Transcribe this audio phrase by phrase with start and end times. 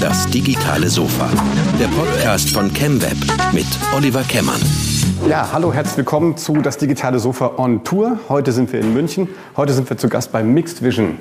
[0.00, 1.28] Das digitale Sofa.
[1.80, 3.16] Der Podcast von ChemWeb
[3.52, 3.66] mit
[3.96, 4.60] Oliver Kemmern.
[5.28, 8.20] Ja, hallo, herzlich willkommen zu Das digitale Sofa on Tour.
[8.28, 9.26] Heute sind wir in München.
[9.56, 11.18] Heute sind wir zu Gast bei Mixed Vision.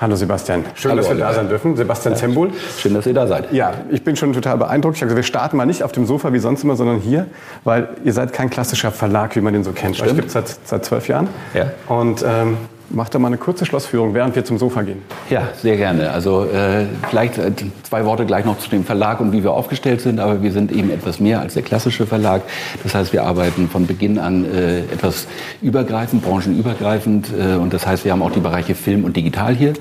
[0.00, 1.28] Hallo Sebastian, schön, Hallo, dass wir Oliver.
[1.28, 1.76] da sein dürfen.
[1.76, 2.20] Sebastian Ja.
[2.20, 2.50] Zembul.
[2.76, 3.52] Schön, dass ihr da seid.
[3.52, 4.96] Ja, ich bin schon total beeindruckt.
[4.96, 7.26] Ich habe gesagt, wir starten mal nicht auf dem Sofa wie sonst immer, sondern hier,
[7.62, 9.92] weil ihr seid kein klassischer Verlag, wie man den so kennt.
[9.92, 10.14] Euch Stimmt.
[10.16, 11.28] gibt es seit, seit zwölf Jahren.
[11.54, 11.70] Ja.
[11.86, 12.56] Und ähm,
[12.90, 15.02] macht doch mal eine kurze Schlossführung, während wir zum Sofa gehen.
[15.30, 16.10] Ja, sehr gerne.
[16.10, 20.00] Also äh, vielleicht äh, zwei Worte gleich noch zu dem Verlag und wie wir aufgestellt
[20.00, 20.20] sind.
[20.20, 22.42] Aber wir sind eben etwas mehr als der klassische Verlag.
[22.82, 25.26] Das heißt, wir arbeiten von Beginn an äh, etwas
[25.62, 27.28] übergreifend, branchenübergreifend.
[27.32, 29.74] Äh, und das heißt, wir haben auch die Bereiche Film und Digital hier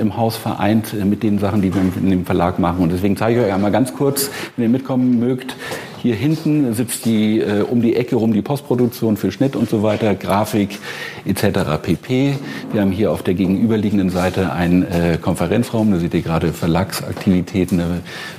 [0.00, 2.82] im Haus vereint äh, mit den Sachen, die wir in dem Verlag machen.
[2.82, 5.56] Und deswegen zeige ich euch einmal ganz kurz, wenn ihr mitkommen mögt.
[6.02, 9.82] Hier hinten sitzt die äh, um die Ecke rum die Postproduktion für Schnitt und so
[9.82, 10.78] weiter, Grafik
[11.26, 11.76] etc.
[11.82, 12.36] pp.
[12.72, 15.92] Wir haben hier auf der gegenüberliegenden Seite einen äh, Konferenzraum.
[15.92, 17.78] Da seht ihr gerade Verlagsaktivitäten.
[17.78, 17.84] Da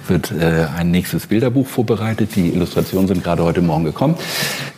[0.07, 2.35] wird äh, ein nächstes Bilderbuch vorbereitet.
[2.35, 4.15] Die Illustrationen sind gerade heute Morgen gekommen.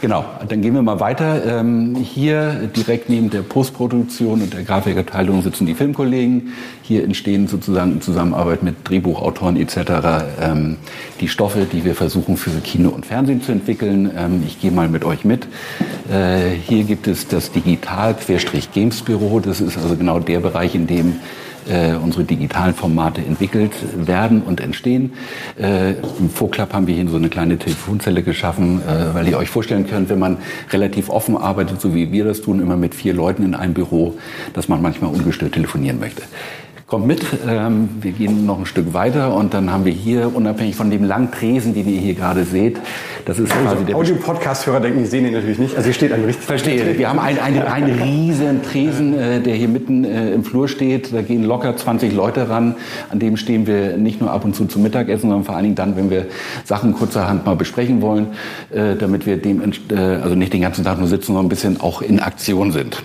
[0.01, 1.59] Genau, dann gehen wir mal weiter.
[1.59, 6.51] Ähm, hier direkt neben der Postproduktion und der Grafikabteilung sitzen die Filmkollegen.
[6.81, 9.77] Hier entstehen sozusagen in Zusammenarbeit mit Drehbuchautoren etc.
[10.41, 10.75] Ähm,
[11.21, 14.11] die Stoffe, die wir versuchen für Kino und Fernsehen zu entwickeln.
[14.17, 15.47] Ähm, ich gehe mal mit euch mit.
[16.11, 19.39] Äh, hier gibt es das Digital-Games-Büro.
[19.39, 21.15] Das ist also genau der Bereich, in dem
[21.69, 25.13] äh, unsere digitalen Formate entwickelt werden und entstehen.
[25.59, 29.49] Äh, Im Vorklapp haben wir hier so eine kleine Telefonzelle geschaffen, äh, weil ihr euch
[29.49, 30.37] vorstellen könnt, wenn man
[30.71, 34.15] relativ offen arbeitet, so wie wir das tun, immer mit vier Leuten in einem Büro,
[34.53, 36.23] dass man manchmal ungestört telefonieren möchte.
[36.93, 40.75] Kommt mit, ähm, wir gehen noch ein Stück weiter und dann haben wir hier, unabhängig
[40.75, 42.79] von dem langen Tresen, den ihr hier gerade seht,
[43.25, 45.75] das ist quasi der Audio-Podcast-Hörer denken, die sehen ihn natürlich nicht.
[45.75, 46.45] Also hier steht ein richtig...
[46.45, 46.95] Verstehe.
[46.95, 51.11] Wir haben einen, einen, einen riesen Tresen, äh, der hier mitten äh, im Flur steht.
[51.11, 52.75] Da gehen locker 20 Leute ran.
[53.09, 55.75] An dem stehen wir nicht nur ab und zu zum Mittagessen, sondern vor allen Dingen
[55.75, 56.27] dann, wenn wir
[56.63, 58.27] Sachen kurzerhand mal besprechen wollen,
[58.71, 61.81] äh, damit wir dem, äh, also nicht den ganzen Tag nur sitzen, sondern ein bisschen
[61.81, 63.01] auch in Aktion sind.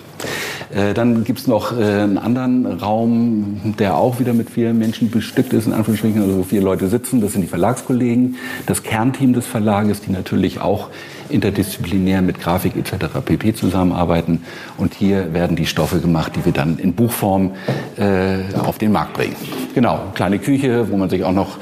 [0.74, 5.52] Äh, Dann gibt's noch äh, einen anderen Raum, der auch wieder mit vielen Menschen bestückt
[5.52, 7.20] ist, in Anführungsstrichen, also wo vier Leute sitzen.
[7.20, 8.36] Das sind die Verlagskollegen,
[8.66, 10.88] das Kernteam des Verlages, die natürlich auch
[11.28, 13.06] interdisziplinär mit Grafik etc.
[13.24, 13.54] pp.
[13.54, 14.42] zusammenarbeiten.
[14.76, 17.52] Und hier werden die Stoffe gemacht, die wir dann in Buchform
[17.96, 19.36] äh, auf den Markt bringen.
[19.74, 21.58] Genau, kleine Küche, wo man sich auch noch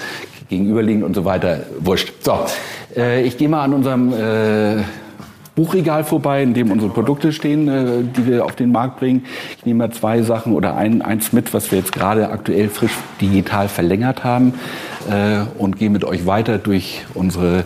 [0.48, 2.12] gegenüberliegend und so weiter wurscht.
[2.20, 2.38] So,
[2.96, 4.82] äh, ich gehe mal an unserem äh,
[5.56, 9.24] Buchregal vorbei, in dem unsere Produkte stehen, äh, die wir auf den Markt bringen.
[9.58, 12.92] Ich nehme mal zwei Sachen oder ein, eins mit, was wir jetzt gerade aktuell frisch
[13.20, 14.52] digital verlängert haben
[15.10, 17.64] äh, und gehe mit euch weiter durch unsere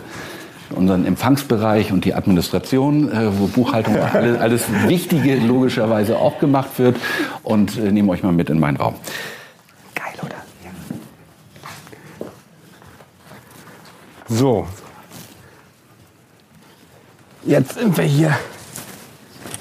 [0.73, 6.95] unseren Empfangsbereich und die Administration, äh, wo Buchhaltung alles, alles Wichtige logischerweise auch gemacht wird
[7.43, 8.95] und äh, nehme euch mal mit in meinen Raum.
[9.95, 10.35] Geil, oder?
[14.29, 14.65] So.
[17.43, 18.37] Jetzt sind wir hier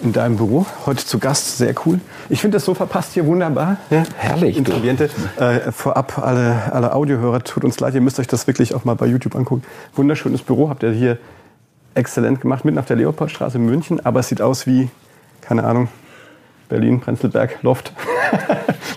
[0.03, 0.67] in deinem Büro.
[0.85, 1.99] Heute zu Gast, sehr cool.
[2.29, 3.79] Ich finde, das Sofa passt hier wunderbar.
[3.89, 4.03] Ja?
[4.19, 4.75] Herrlich, In du.
[4.75, 5.09] Ambiente.
[5.39, 8.97] Äh, vorab, alle, alle Audiohörer, tut uns leid, ihr müsst euch das wirklich auch mal
[8.97, 9.63] bei YouTube angucken.
[9.95, 11.17] Wunderschönes Büro habt ihr hier
[11.95, 14.05] exzellent gemacht, mitten auf der Leopoldstraße in München.
[14.05, 14.91] Aber es sieht aus wie,
[15.41, 15.89] keine Ahnung,
[16.71, 17.93] Berlin, Prenzlberg, Loft.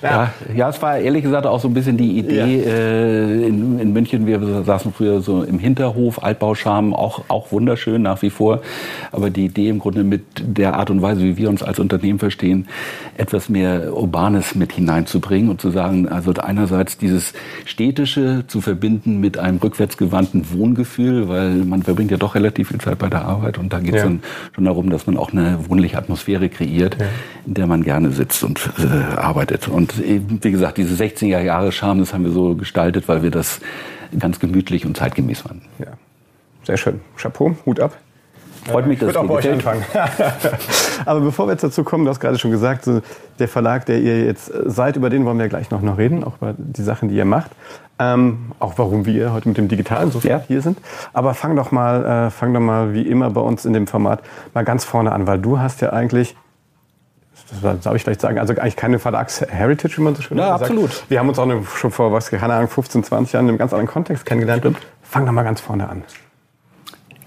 [0.02, 3.94] Ja, ja, es war ehrlich gesagt auch so ein bisschen die Idee äh, in, in
[3.94, 4.28] München.
[4.28, 8.62] Wir saßen früher so im Hinterhof, Altbauscham, auch, auch wunderschön nach wie vor.
[9.14, 12.20] Aber die Idee im Grunde mit der Art und Weise, wie wir uns als Unternehmen
[12.20, 12.68] verstehen,
[13.18, 17.32] etwas mehr Urbanes mit hineinzubringen und zu sagen, also einerseits dieses
[17.64, 23.00] Städtische zu verbinden mit einem rückwärtsgewandten Wohngefühl, weil man verbringt ja doch relativ viel Zeit
[23.00, 24.08] bei der Arbeit und da geht es Ja.
[24.08, 24.24] dann
[24.54, 26.98] schon darum, dass man auch eine wohnliche Atmosphäre kreiert,
[27.46, 29.70] in der man gerne sitzt und äh, arbeitet.
[29.70, 33.32] Und eben, wie gesagt, diese 16er Jahre Charme, das haben wir so gestaltet, weil wir
[33.32, 33.62] das
[34.20, 35.64] ganz gemütlich und zeitgemäß fanden.
[35.80, 35.94] Ja,
[36.66, 37.00] sehr schön.
[37.16, 37.98] Chapeau, Hut ab.
[38.66, 39.84] Freut mich, Ich dass würde auch bei euch anfangen.
[41.06, 43.02] Aber bevor wir jetzt dazu kommen, du hast gerade schon gesagt, so
[43.40, 46.38] der Verlag, der ihr jetzt seid, über den wollen wir gleich noch, noch reden, auch
[46.42, 47.52] über die Sachen, die ihr macht.
[48.00, 50.44] Ähm, auch warum wir heute mit dem Digitalen so viel Ja.
[50.48, 50.80] hier sind.
[51.14, 54.22] Aber fang doch mal, äh, fang doch mal wie immer bei uns in dem Format
[54.54, 56.36] mal ganz vorne an, weil du hast ja eigentlich
[57.62, 60.62] darf ich vielleicht sagen, also eigentlich keine Verlags-Heritage, wie man so schön Ja, sagt.
[60.64, 61.04] absolut.
[61.10, 63.58] Wir haben uns auch eine, schon vor, was, keine Ahnung, 15, 20 Jahren in einem
[63.58, 64.66] ganz anderen Kontext kennengelernt.
[65.02, 66.04] Fang doch mal ganz vorne an.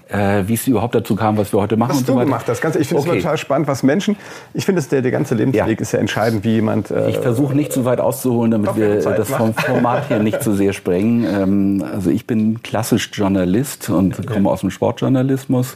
[0.09, 2.25] Äh, wie es überhaupt dazu kam, was wir heute machen Was und du so weiter.
[2.27, 2.61] gemacht hast.
[2.61, 3.19] Ganz, ich finde es Okay.
[3.19, 4.15] total spannend, was Menschen.
[4.53, 5.81] Ich finde, es der, der ganze Lebensweg Ja.
[5.81, 6.91] ist ja entscheidend, wie jemand.
[6.91, 10.19] Äh, Ich versuche nicht zu weit auszuholen, damit Doch, wir Zeit, das vom Format hier
[10.19, 11.25] nicht zu sehr sprengen.
[11.25, 15.75] Ähm, also ich bin klassisch Journalist und komme aus dem Sportjournalismus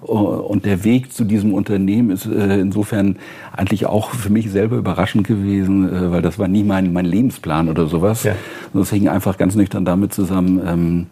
[0.00, 3.16] Und der Weg zu diesem Unternehmen ist äh, insofern
[3.56, 7.68] eigentlich auch für mich selber überraschend gewesen, äh, weil das war nie mein, mein Lebensplan
[7.68, 8.22] oder sowas.
[8.22, 8.34] Ja.
[8.72, 11.06] Das hing einfach ganz nüchtern damit zusammen, ähm,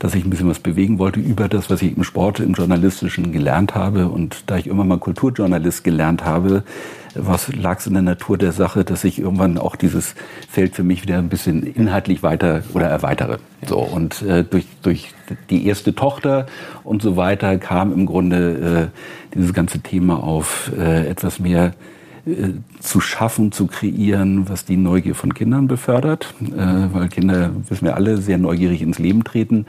[0.00, 3.32] dass ich ein bisschen was bewegen wollte über das, was ich im Sport, im Journalistischen
[3.32, 4.08] gelernt habe.
[4.08, 6.64] Und da ich immer mal Kulturjournalist gelernt habe,
[7.14, 10.14] was lag es in der Natur der Sache, dass ich irgendwann auch dieses
[10.48, 13.38] Feld für mich wieder ein bisschen inhaltlich weiter oder erweitere.
[13.66, 15.12] So und äh, durch durch
[15.50, 16.46] die erste Tochter
[16.82, 21.74] und so weiter kam im Grunde äh, dieses ganze Thema auf äh, etwas mehr
[22.80, 27.96] zu schaffen, zu kreieren, was die Neugier von Kindern befördert, äh, weil Kinder, wissen wir
[27.96, 29.66] alle, sehr neugierig ins Leben treten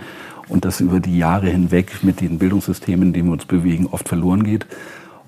[0.47, 4.07] und das über die Jahre hinweg mit den Bildungssystemen, in denen wir uns bewegen, oft
[4.07, 4.65] verloren geht.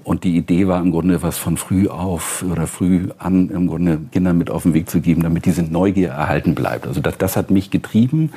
[0.03, 3.99] Und die Idee war im Grunde, was von früh auf oder früh an im Grunde
[4.11, 6.87] Kindern mit auf den Weg zu geben, damit diese Neugier erhalten bleibt.
[6.87, 8.31] Also das, das hat mich getrieben.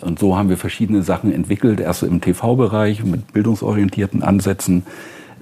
[0.00, 4.84] Und so haben wir verschiedene Sachen entwickelt, erst im TV-Bereich mit bildungsorientierten Ansätzen,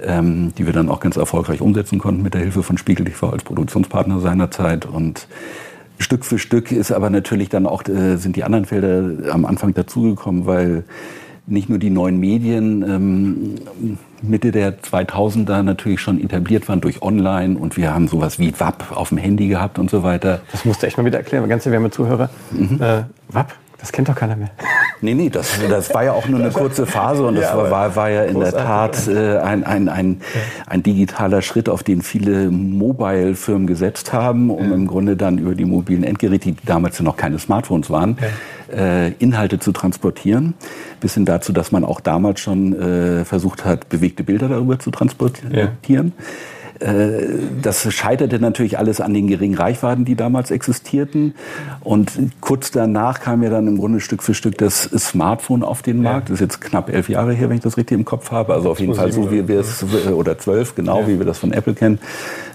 [0.06, 3.30] ähm, die wir dann auch ganz erfolgreich umsetzen konnten mit der Hilfe von Spiegel TV
[3.30, 4.86] als Produktionspartner seinerzeit.
[4.86, 5.28] Und
[5.98, 9.74] Stück für Stück ist aber natürlich dann auch, äh, sind die anderen Felder am Anfang
[9.74, 10.84] dazugekommen, weil
[11.46, 13.54] nicht nur die neuen Medien ähm,
[14.22, 18.96] Mitte der 2000er natürlich schon etabliert waren durch Online und wir haben sowas wie WAP
[18.96, 20.40] auf dem Handy gehabt und so weiter.
[20.52, 22.30] Das musst du echt mal wieder erklären, ganz wir haben Zuhörer.
[22.50, 22.80] Mhm.
[22.80, 23.54] Äh, WAP,
[23.84, 24.48] das kennt doch keiner mehr.
[25.02, 27.94] Nee, nee, das, das war ja auch nur eine kurze Phase und das ja, war,
[27.94, 30.22] war, ja in der Tat äh, ein, ein, ein,
[30.64, 34.74] ein digitaler Schritt, auf den viele Mobile-Firmen gesetzt haben, um ja.
[34.74, 38.16] im Grunde dann über die mobilen Endgeräte, die damals ja noch keine Smartphones waren,
[38.72, 38.78] ja.
[38.78, 40.54] äh, Inhalte zu transportieren.
[41.00, 44.90] Bis hin dazu, dass man auch damals schon äh, versucht hat, bewegte Bilder darüber zu
[44.90, 46.14] transportieren.
[46.80, 51.34] Äh, das scheiterte natürlich alles an den geringen Reichweiten, die damals existierten.
[51.80, 56.02] Und kurz danach kam ja dann im Grunde Stück für Stück das Smartphone auf den
[56.02, 56.28] Markt.
[56.28, 58.54] Das ist jetzt knapp elf Jahre her, wenn ich das richtig im Kopf habe.
[58.54, 61.08] Also auf jeden Fall so, wie wir es, oder zwölf, genau, ja.
[61.08, 61.98] wie wir das von Apple kennen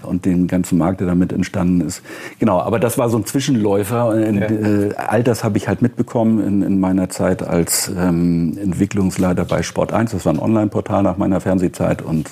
[0.02, 2.02] und den ganzen Markt, der damit entstanden ist.
[2.38, 4.18] Genau, aber das war so ein Zwischenläufer.
[4.18, 4.42] Ja.
[4.42, 9.62] Äh, all das habe ich halt mitbekommen in, in meiner Zeit als ähm, Entwicklungsleiter bei
[9.62, 10.12] Sport 1.
[10.12, 12.30] Das war ein Online-Portal nach meiner Fernsehzeit und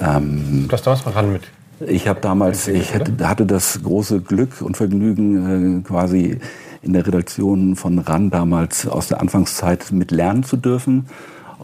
[0.00, 1.42] ähm, du hast damals mal ran mit.
[1.86, 6.38] Ich habe damals, ich hatte das große Glück und Vergnügen, äh, quasi
[6.82, 11.06] in der Redaktion von RAN damals aus der Anfangszeit mit lernen zu dürfen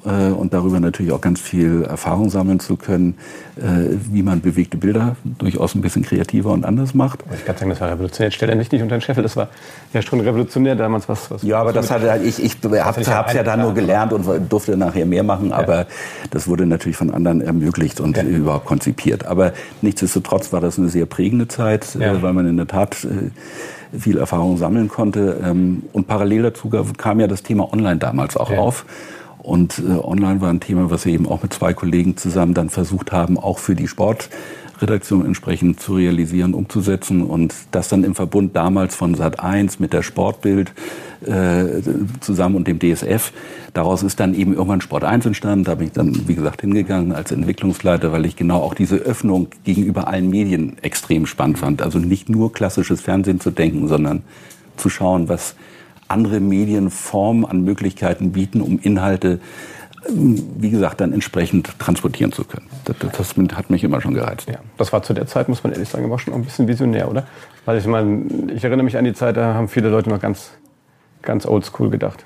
[0.04, 3.14] äh, und darüber natürlich auch ganz viel Erfahrung sammeln zu können,
[3.56, 7.24] äh, wie man bewegte Bilder durchaus ein bisschen kreativer und anders macht.
[7.34, 8.30] Ich kann sagen, das war revolutionär.
[8.30, 9.48] Stell dir nicht unter den Scheffel, das war
[9.92, 11.08] ja schon revolutionär damals.
[11.08, 14.12] Was, was ja, aber das hat halt, ich, ich habe es ja dann nur gelernt
[14.12, 15.86] und durfte nachher mehr machen, aber ja.
[16.30, 18.22] das wurde natürlich von anderen ermöglicht und ja.
[18.22, 19.26] überhaupt konzipiert.
[19.26, 19.52] Aber
[19.82, 22.20] nichtsdestotrotz war das eine sehr prägende Zeit, ja.
[22.22, 23.06] weil man in der Tat
[23.98, 25.40] viel Erfahrung sammeln konnte.
[25.44, 28.84] Ähm, und parallel dazu kam ja das Thema Online damals auch auf.
[29.44, 32.70] Und äh, online war ein Thema, was wir eben auch mit zwei Kollegen zusammen dann
[32.70, 37.22] versucht haben, auch für die Sportredaktion entsprechend zu realisieren, umzusetzen.
[37.22, 40.72] Und das dann im Verbund damals von Sat 1 mit der Sportbild
[41.26, 41.82] äh,
[42.20, 43.32] zusammen und dem DSF.
[43.74, 45.64] Daraus ist dann eben irgendwann Sport 1 entstanden.
[45.64, 49.48] Da bin ich dann, wie gesagt, hingegangen als Entwicklungsleiter, weil ich genau auch diese Öffnung
[49.64, 51.82] gegenüber allen Medien extrem spannend fand.
[51.82, 54.22] Also nicht nur klassisches Fernsehen zu denken, sondern
[54.78, 55.54] zu schauen, was
[56.14, 59.40] andere Medienformen an Möglichkeiten bieten, um Inhalte,
[60.08, 62.66] wie gesagt, dann entsprechend transportieren zu können.
[62.84, 64.48] Das, das hat mich immer schon gereizt.
[64.48, 67.10] Ja, das war zu der Zeit, muss man ehrlich sagen, aber schon ein bisschen visionär,
[67.10, 67.26] oder?
[67.64, 70.50] Weil ich meine, ich erinnere mich an die Zeit, da haben viele Leute noch ganz,
[71.22, 72.24] ganz oldschool gedacht.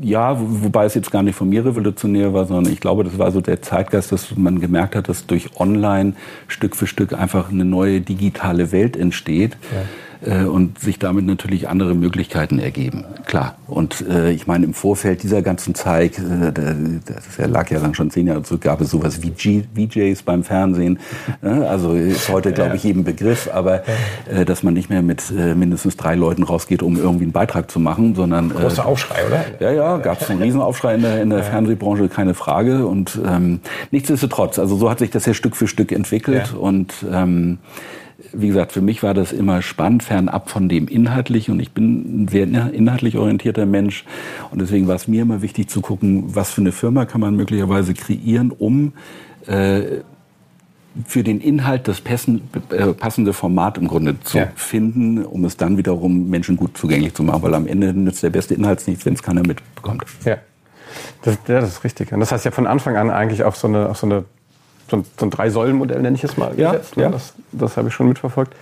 [0.00, 3.30] Ja, wobei es jetzt gar nicht von mir revolutionär war, sondern ich glaube, das war
[3.32, 6.14] so der Zeitgeist, dass man gemerkt hat, dass durch Online
[6.46, 9.56] Stück für Stück einfach eine neue digitale Welt entsteht.
[9.74, 9.82] Ja
[10.24, 13.04] äh, und sich damit natürlich andere Möglichkeiten ergeben.
[13.26, 13.56] Klar.
[13.66, 16.52] Und äh, ich meine, im Vorfeld dieser ganzen Zeit, äh,
[17.04, 20.44] das lag ja dann schon zehn Jahre zurück, gab es sowas wie G VJs beim
[20.44, 20.98] Fernsehen.
[21.42, 23.82] Äh, also ist heute, glaube ich, jedem Begriff, aber
[24.28, 27.70] äh, dass man nicht mehr mit äh, mindestens drei Leuten rausgeht, um irgendwie einen Beitrag
[27.70, 28.50] zu machen, sondern...
[28.50, 29.44] Äh, Großer Aufschrei, oder?
[29.60, 31.42] Ja, ja, gab es einen Riesenaufschrei in der, in der.
[31.42, 32.86] Fernsehbranche, keine Frage.
[32.86, 33.60] Und ähm,
[33.90, 36.58] nichtsdestotrotz, also so hat sich das ja Stück für Stück entwickelt ja.
[36.58, 36.94] und...
[37.10, 37.58] Ähm,
[38.32, 41.54] wie gesagt, für mich war das immer spannend, fernab von dem Inhaltlichen.
[41.54, 44.04] Und ich bin ein sehr inhaltlich orientierter Mensch.
[44.50, 47.36] Und deswegen war es mir immer wichtig zu gucken, was für eine Firma kann man
[47.36, 48.92] möglicherweise kreieren, um
[49.46, 50.00] äh,
[51.06, 54.48] für den Inhalt das äh, passende Format im Grunde zu ja.
[54.54, 57.42] finden, um es dann wiederum Menschen gut zugänglich zu machen.
[57.42, 60.04] Weil am Ende nützt der beste Inhalt nichts, wenn es keiner mitbekommt.
[60.24, 60.36] Ja.
[61.22, 62.12] Das, ja, das ist richtig.
[62.12, 64.24] Und das heißt ja von Anfang an eigentlich auf so eine, auf so eine
[64.92, 66.96] so ein, so ein Drei-Säulen-Modell, nenne ich es mal, ja, gesetzt.
[66.96, 67.04] Ne?
[67.04, 67.08] Ja.
[67.08, 68.54] Das, das habe ich schon mitverfolgt.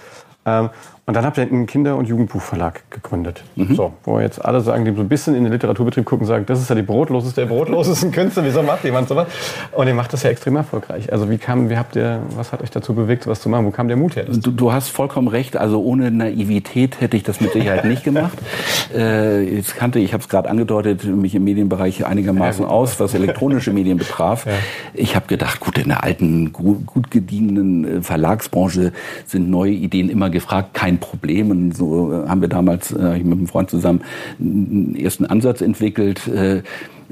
[0.46, 0.70] Ähm,
[1.07, 3.42] Und dann habt ihr einen Kinder- und Jugendbuchverlag gegründet.
[3.57, 3.75] Mhm.
[3.75, 6.61] So, wo jetzt alle sagen, die so ein bisschen in den Literaturbetrieb gucken, sagen, das
[6.61, 9.26] ist ja die brotloseste der brotlosesten Künstler, wieso macht jemand sowas?
[9.73, 11.12] Und ihr macht das ja extrem erfolgreich.
[11.12, 13.66] Also wie kam, wie habt ihr, was hat euch dazu bewegt, sowas zu machen?
[13.66, 14.25] Wo kam der Mut her?
[14.25, 15.57] Du, du hast vollkommen recht.
[15.57, 18.38] Also ohne Naivität hätte ich das mit Sicherheit nicht gemacht.
[18.95, 23.14] äh, jetzt kannte, ich habe es gerade angedeutet, mich im Medienbereich einigermaßen ja, aus, was
[23.14, 24.47] elektronische Medien betraf.
[24.47, 24.52] Ja.
[24.95, 28.92] Ich habe gedacht, gut, in der alten, gut, gut gedienten äh, Verlagsbranche
[29.26, 30.75] sind neue Ideen immer gefragt.
[30.75, 31.50] Kein Problem.
[31.50, 34.02] Und so haben wir damals äh, mit einem Freund zusammen
[34.38, 36.26] einen ersten Ansatz entwickelt.
[36.28, 36.62] Äh,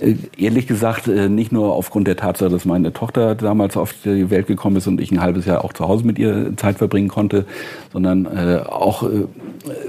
[0.00, 4.30] äh, ehrlich gesagt, äh, nicht nur aufgrund der Tatsache, dass meine Tochter damals auf die
[4.30, 7.08] Welt gekommen ist und ich ein halbes Jahr auch zu Hause mit ihr Zeit verbringen
[7.08, 7.46] konnte,
[7.92, 9.08] sondern äh, auch,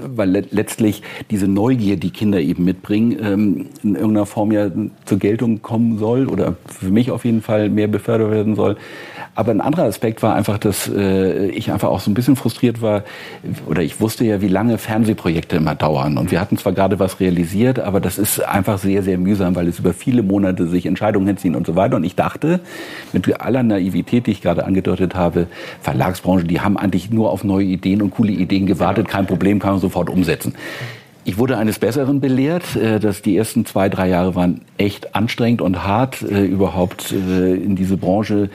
[0.04, 4.70] weil letztlich diese Neugier, die Kinder eben mitbringen, ähm, in irgendeiner Form ja
[5.04, 8.76] zur Geltung kommen soll oder für mich auf jeden Fall mehr befördert werden soll.
[9.34, 13.04] Aber ein anderer Aspekt war einfach, dass ich einfach auch so ein bisschen frustriert war,
[13.66, 16.18] oder ich wusste ja, wie lange Fernsehprojekte immer dauern.
[16.18, 19.68] Und wir hatten zwar gerade was realisiert, aber das ist einfach sehr, sehr mühsam, weil
[19.68, 21.96] es über viele Monate sich Entscheidungen hinziehen und so weiter.
[21.96, 22.60] Und ich dachte,
[23.12, 25.46] mit aller Naivität, die ich gerade angedeutet habe,
[25.80, 29.08] Verlagsbranche, die haben eigentlich nur auf neue Ideen und coole Ideen gewartet.
[29.08, 30.54] Kein Problem, kann man sofort umsetzen.
[31.24, 35.60] Ich wurde eines Besseren belehrt, äh, dass die ersten zwei, drei Jahre waren echt anstrengend
[35.60, 38.48] und hart, äh, überhaupt äh, in diese Branche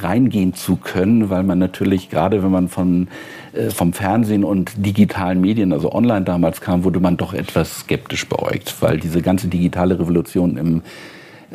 [0.00, 3.08] reingehen zu können, weil man natürlich, gerade wenn man von,
[3.70, 8.74] vom Fernsehen und digitalen Medien, also online damals kam, wurde man doch etwas skeptisch beäugt,
[8.80, 10.82] weil diese ganze digitale Revolution im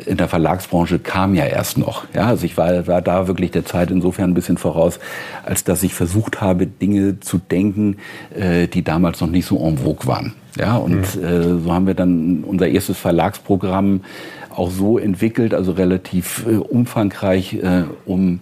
[0.06, 2.04] in der Verlagsbranche kam ja erst noch.
[2.14, 4.98] Ja, also ich war, war da wirklich der Zeit insofern ein bisschen voraus,
[5.44, 7.96] als dass ich versucht habe, Dinge zu denken,
[8.34, 10.34] äh, die damals noch nicht so en vogue waren.
[10.58, 11.24] Ja, und mhm.
[11.24, 14.02] äh, so haben wir dann unser erstes Verlagsprogramm
[14.50, 18.40] auch so entwickelt, also relativ äh, umfangreich, äh, um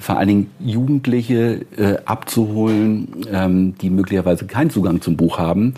[0.00, 5.74] vor allen Dingen Jugendliche äh, abzuholen, ähm, die möglicherweise keinen Zugang zum Buch haben.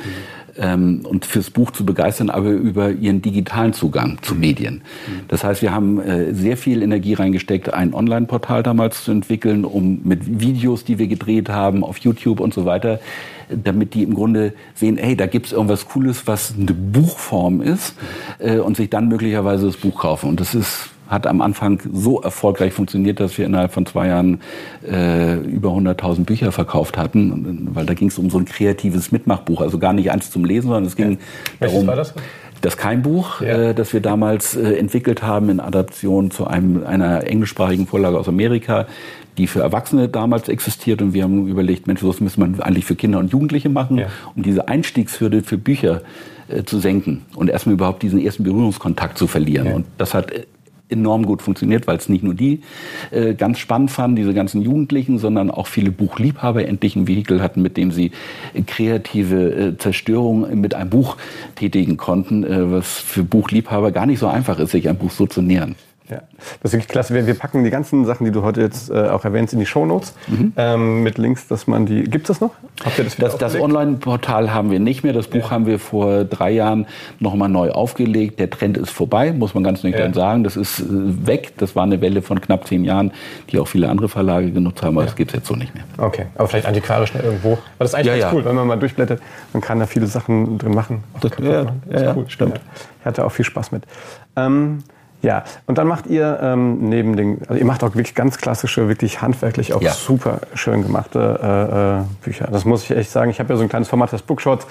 [0.58, 4.82] Mhm ähm, und fürs Buch zu begeistern, aber über ihren digitalen Zugang zu Medien.
[5.28, 10.00] Das heißt, wir haben äh, sehr viel Energie reingesteckt, ein Online-Portal damals zu entwickeln, um
[10.04, 13.00] mit Videos, die wir gedreht haben auf YouTube und so weiter,
[13.48, 17.94] damit die im Grunde sehen, hey, da gibt's irgendwas Cooles, was eine Buchform ist
[18.38, 20.28] äh, und sich dann möglicherweise das Buch kaufen.
[20.28, 24.40] Und das ist hat am Anfang so erfolgreich funktioniert, dass wir innerhalb von zwei Jahren
[24.86, 29.60] äh, über 100.000 Bücher verkauft hatten, weil da ging es um so ein kreatives Mitmachbuch,
[29.60, 31.12] also gar nicht eins zum Lesen, sondern es ging
[31.60, 31.66] ja.
[31.68, 31.86] darum.
[31.86, 32.14] War das?
[32.62, 33.70] Das Keimbuch, ja.
[33.70, 38.28] äh, das wir damals äh, entwickelt haben in Adaption zu einem, einer englischsprachigen Vorlage aus
[38.28, 38.86] Amerika,
[39.36, 41.02] die für Erwachsene damals existiert.
[41.02, 44.06] Und wir haben überlegt, Mensch, was müssen wir eigentlich für Kinder und Jugendliche machen, ja.
[44.34, 46.00] um diese Einstiegshürde für Bücher
[46.48, 49.66] äh, zu senken und erstmal überhaupt diesen ersten Berührungskontakt zu verlieren.
[49.66, 49.74] Ja.
[49.74, 50.46] Und das hat äh,
[50.88, 52.60] enorm gut funktioniert, weil es nicht nur die
[53.10, 57.62] äh, ganz spannend fanden, diese ganzen Jugendlichen, sondern auch viele Buchliebhaber endlich ein Vehikel hatten,
[57.62, 58.12] mit dem sie
[58.66, 61.16] kreative äh, Zerstörung mit einem Buch
[61.54, 65.26] tätigen konnten, äh, was für Buchliebhaber gar nicht so einfach ist, sich ein Buch so
[65.26, 65.74] zu nähern.
[66.08, 66.18] Ja,
[66.62, 67.14] das ist wirklich klasse.
[67.14, 69.66] Wir, wir packen die ganzen Sachen, die du heute jetzt äh, auch erwähnst, in die
[69.66, 70.52] Shownotes mhm.
[70.56, 72.04] ähm, mit Links, dass man die.
[72.04, 72.52] Gibt es das noch?
[72.84, 75.12] Habt ihr das Das, das Online-Portal haben wir nicht mehr.
[75.12, 75.50] Das Buch ja.
[75.50, 76.86] haben wir vor drei Jahren
[77.18, 78.38] nochmal neu aufgelegt.
[78.38, 80.14] Der Trend ist vorbei, muss man ganz nüchtern ja.
[80.14, 80.44] sagen.
[80.44, 80.84] Das ist äh,
[81.26, 81.54] weg.
[81.56, 83.10] Das war eine Welle von knapp zehn Jahren,
[83.50, 85.06] die auch viele andere Verlage genutzt haben, aber ja.
[85.06, 85.84] das gibt es jetzt so nicht mehr.
[85.98, 87.52] Okay, aber vielleicht antiquarisch irgendwo.
[87.52, 89.20] Aber das ist eigentlich ganz cool, wenn man mal durchblättert.
[89.52, 91.02] Man kann da viele Sachen drin machen.
[91.20, 92.24] Das, ja, das ist cool.
[92.28, 92.60] stimmt.
[93.00, 93.84] Ich hatte auch viel Spaß mit.
[94.36, 94.84] Ähm,
[95.22, 98.88] ja, und dann macht ihr ähm, neben den, also ihr macht auch wirklich ganz klassische,
[98.88, 99.92] wirklich handwerklich auch ja.
[99.92, 102.48] super schön gemachte äh, äh, Bücher.
[102.50, 103.30] Das muss ich echt sagen.
[103.30, 104.66] Ich habe ja so ein kleines Format, das Bookshots.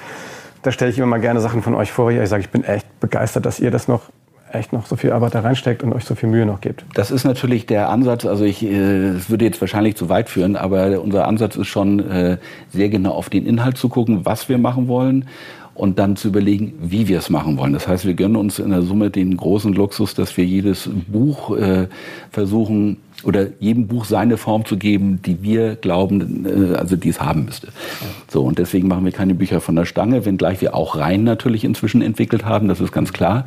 [0.62, 2.10] Da stelle ich immer mal gerne Sachen von euch vor.
[2.12, 4.04] Ich sage, ich bin echt begeistert, dass ihr das noch
[4.52, 6.86] echt noch so viel Arbeit da reinsteckt und euch so viel Mühe noch gibt.
[6.94, 10.56] Das ist natürlich der Ansatz, also ich, äh, es würde jetzt wahrscheinlich zu weit führen,
[10.56, 12.38] aber unser Ansatz ist schon äh,
[12.70, 15.28] sehr genau auf den Inhalt zu gucken, was wir machen wollen
[15.76, 17.74] und dann zu überlegen, wie wir es machen wollen.
[17.74, 21.56] Das heißt, wir gönnen uns in der Summe den großen Luxus, dass wir jedes Buch
[21.56, 21.88] äh,
[22.32, 27.20] versuchen oder jedem Buch seine Form zu geben, die wir glauben, äh, also die es
[27.22, 27.68] haben müsste.
[28.30, 31.66] So und deswegen machen wir keine Bücher von der Stange, wenngleich wir auch Reihen natürlich
[31.66, 32.70] inzwischen entwickelt haben.
[32.70, 33.46] Das ist ganz klar.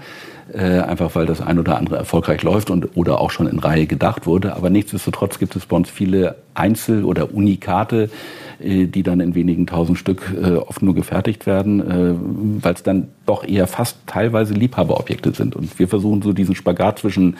[0.52, 3.86] Äh, einfach weil das ein oder andere erfolgreich läuft und oder auch schon in Reihe
[3.86, 4.56] gedacht wurde.
[4.56, 8.08] Aber nichtsdestotrotz gibt es bei uns viele Einzel- oder Unikate,
[8.60, 13.08] die dann in wenigen tausend Stück äh, oft nur gefertigt werden, äh, weil es dann
[13.26, 15.54] doch eher fast teilweise Liebhaberobjekte sind.
[15.56, 17.36] Und wir versuchen so diesen Spagat zwischen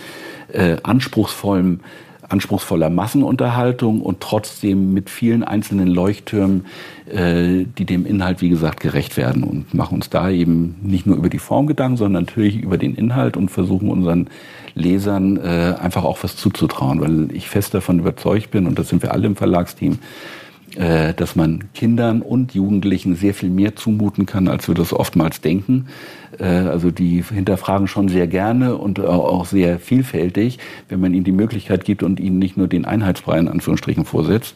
[0.53, 1.81] äh, anspruchsvollem
[2.29, 6.67] anspruchsvoller Massenunterhaltung und trotzdem mit vielen einzelnen Leuchttürmen,
[7.11, 11.17] äh, die dem Inhalt, wie gesagt, gerecht werden und machen uns da eben nicht nur
[11.17, 14.29] über die Form Gedanken, sondern natürlich über den Inhalt und versuchen unseren
[14.75, 19.03] Lesern äh, einfach auch was zuzutrauen, weil ich fest davon überzeugt bin, und das sind
[19.03, 19.99] wir alle im Verlagsteam,
[20.77, 25.41] äh, dass man Kindern und Jugendlichen sehr viel mehr zumuten kann, als wir das oftmals
[25.41, 25.87] denken.
[26.39, 30.59] Äh, also die hinterfragen schon sehr gerne und auch sehr vielfältig,
[30.89, 34.55] wenn man ihnen die Möglichkeit gibt und ihnen nicht nur den Einheitsbrei in Anführungsstrichen vorsetzt.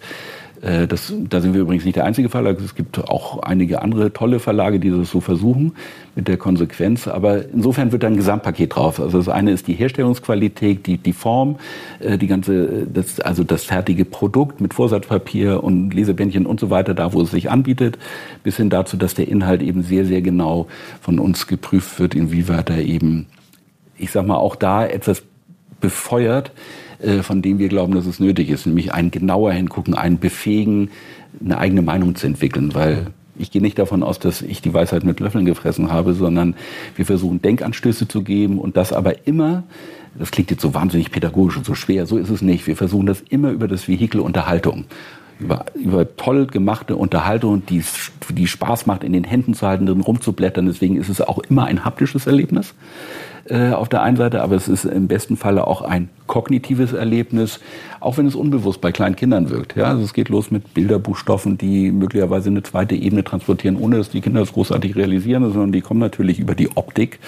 [0.63, 2.59] Äh, das, da sind wir übrigens nicht der einzige Verlag.
[2.61, 5.73] Es gibt auch einige andere tolle Verlage, die das so versuchen
[6.15, 7.09] mit der Konsequenz.
[7.09, 9.01] Aber insofern wird da ein Gesamtpaket drauf.
[9.01, 11.57] Also das eine ist die Herstellungsqualität, die, die Form,
[12.01, 16.95] äh, die ganze, das, also das fertige Produkt mit Vorsatzpapier und Lesebändchen und so weiter,
[16.95, 17.99] da wo es sich anbietet,
[18.45, 20.69] bis hin dazu, dass der Inhalt eben sehr, sehr genau
[21.01, 23.27] von uns geprüft wird, inwieweit er eben,
[23.99, 25.23] ich sag mal, auch da etwas
[25.81, 26.53] befeuert,
[27.23, 30.91] von dem wir glauben, dass es nötig ist, nämlich ein genauer hingucken, einen befähigen,
[31.45, 33.07] eine eigene Meinung zu entwickeln, weil
[33.39, 36.55] ich gehe nicht davon aus, dass ich die Weisheit mit Löffeln gefressen habe, sondern
[36.97, 39.65] wir versuchen Denkanstöße zu geben und das aber immer,
[40.19, 42.67] das klingt jetzt so wahnsinnig pädagogisch und so schwer, so ist es nicht.
[42.67, 44.85] Wir versuchen das immer über das Vehikel Unterhaltung.
[45.41, 47.83] Über, über toll gemachte Unterhaltung, die,
[48.29, 50.67] die Spaß macht, in den Händen zu halten, drin rumzublättern.
[50.67, 52.75] Deswegen ist es auch immer ein haptisches Erlebnis
[53.47, 57.61] äh, auf der einen Seite, aber es ist im besten Falle auch ein kognitives Erlebnis,
[58.01, 59.77] auch wenn es unbewusst bei kleinen Kindern wirkt.
[59.77, 64.11] Ja, also es geht los mit Bilderbuchstoffen, die möglicherweise eine zweite Ebene transportieren, ohne dass
[64.11, 67.19] die Kinder das großartig realisieren, sondern die kommen natürlich über die Optik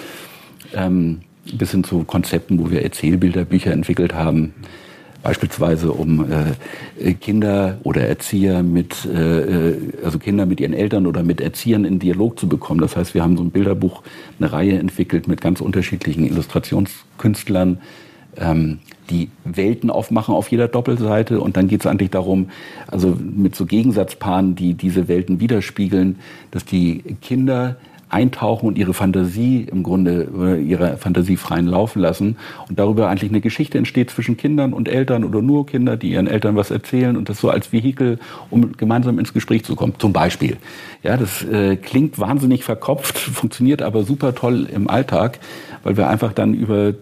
[0.73, 1.21] ähm,
[1.53, 4.53] bis hin zu Konzepten, wo wir Erzählbilderbücher entwickelt haben
[5.25, 6.23] beispielsweise um
[6.99, 11.97] äh, Kinder oder Erzieher mit, äh, also Kinder mit ihren Eltern oder mit Erziehern in
[11.97, 12.79] Dialog zu bekommen.
[12.79, 14.03] Das heißt, wir haben so ein Bilderbuch,
[14.39, 17.79] eine Reihe entwickelt mit ganz unterschiedlichen Illustrationskünstlern,
[18.37, 18.79] ähm,
[19.09, 22.51] die Welten aufmachen auf jeder Doppelseite und dann geht es eigentlich darum,
[22.85, 26.19] also mit so Gegensatzpaaren, die diese Welten widerspiegeln,
[26.51, 27.77] dass die Kinder
[28.15, 32.37] eintauchen und ihre Fantasie im Grunde, äh, ihre Fantasie freien Laufen lassen
[32.69, 36.27] und darüber eigentlich eine Geschichte entsteht zwischen Kindern und Eltern oder nur Kinder, die ihren
[36.27, 38.19] Eltern was erzählen und das so als Vehikel,
[38.49, 39.95] um gemeinsam ins Gespräch zu kommen.
[39.99, 40.55] Zum Beispiel.
[41.03, 45.39] Ja, das äh, klingt wahnsinnig verkopft, funktioniert aber super toll im Alltag,
[45.83, 46.93] weil wir einfach dann über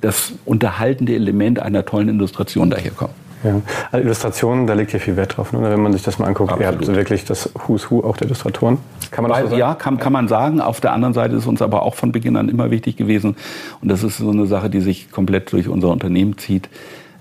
[0.00, 3.23] das unterhaltende Element einer tollen Illustration daherkommen.
[3.44, 3.60] Ja.
[3.92, 5.60] Also Illustrationen, da liegt ja viel Wert drauf, ne?
[5.62, 6.50] wenn man sich das mal anguckt.
[6.50, 6.80] Absolut.
[6.82, 8.78] Ihr habt wirklich das Who's Who auch der Illustratoren.
[9.10, 9.58] Kann man das so sagen?
[9.58, 10.60] Ja, kann, kann man sagen.
[10.60, 13.36] Auf der anderen Seite ist uns aber auch von Beginn an immer wichtig gewesen,
[13.80, 16.68] und das ist so eine Sache, die sich komplett durch unser Unternehmen zieht,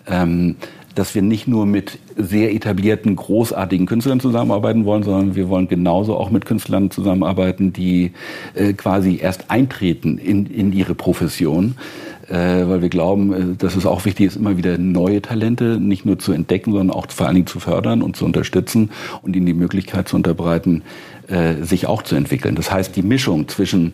[0.07, 0.55] ähm,
[0.95, 6.15] dass wir nicht nur mit sehr etablierten, großartigen Künstlern zusammenarbeiten wollen, sondern wir wollen genauso
[6.15, 8.13] auch mit Künstlern zusammenarbeiten, die
[8.53, 11.75] äh, quasi erst eintreten in, in ihre Profession
[12.31, 16.19] weil wir glauben, äh, dass es auch wichtig ist, immer wieder neue Talente nicht nur
[16.19, 19.53] zu entdecken, sondern auch vor allen Dingen zu fördern und zu unterstützen und ihnen die
[19.53, 20.83] Möglichkeit zu unterbreiten,
[21.27, 22.55] äh, sich auch zu entwickeln.
[22.55, 23.93] Das heißt, die Mischung zwischen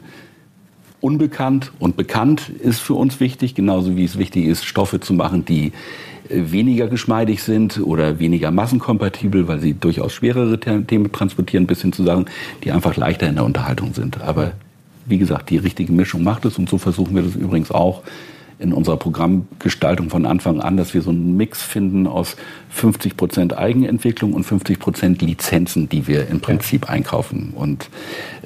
[1.02, 5.46] unbekannt und bekannt ist für uns wichtig, genauso wie es wichtig ist, Stoffe zu machen,
[5.46, 5.72] die
[6.30, 12.04] weniger geschmeidig sind oder weniger massenkompatibel, weil sie durchaus schwerere Themen transportieren, bis hin zu
[12.04, 12.26] Sachen,
[12.64, 14.22] die einfach leichter in der Unterhaltung sind.
[14.22, 14.52] Aber
[15.10, 16.58] wie gesagt, die richtige Mischung macht es.
[16.58, 18.04] Und so versuchen wir das übrigens auch
[18.60, 22.36] in unserer Programmgestaltung von Anfang an, dass wir so einen Mix finden aus
[22.72, 26.90] 50 Prozent Eigenentwicklung und 50 Prozent Lizenzen, die wir im Prinzip ja.
[26.90, 27.54] einkaufen.
[27.56, 27.90] Und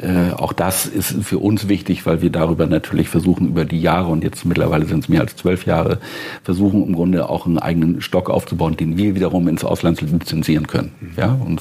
[0.01, 4.11] äh, auch das ist für uns wichtig, weil wir darüber natürlich versuchen, über die Jahre,
[4.11, 5.99] und jetzt mittlerweile sind es mehr als zwölf Jahre,
[6.43, 10.91] versuchen im Grunde auch einen eigenen Stock aufzubauen, den wir wiederum ins Ausland lizenzieren können.
[11.17, 11.59] Ja, und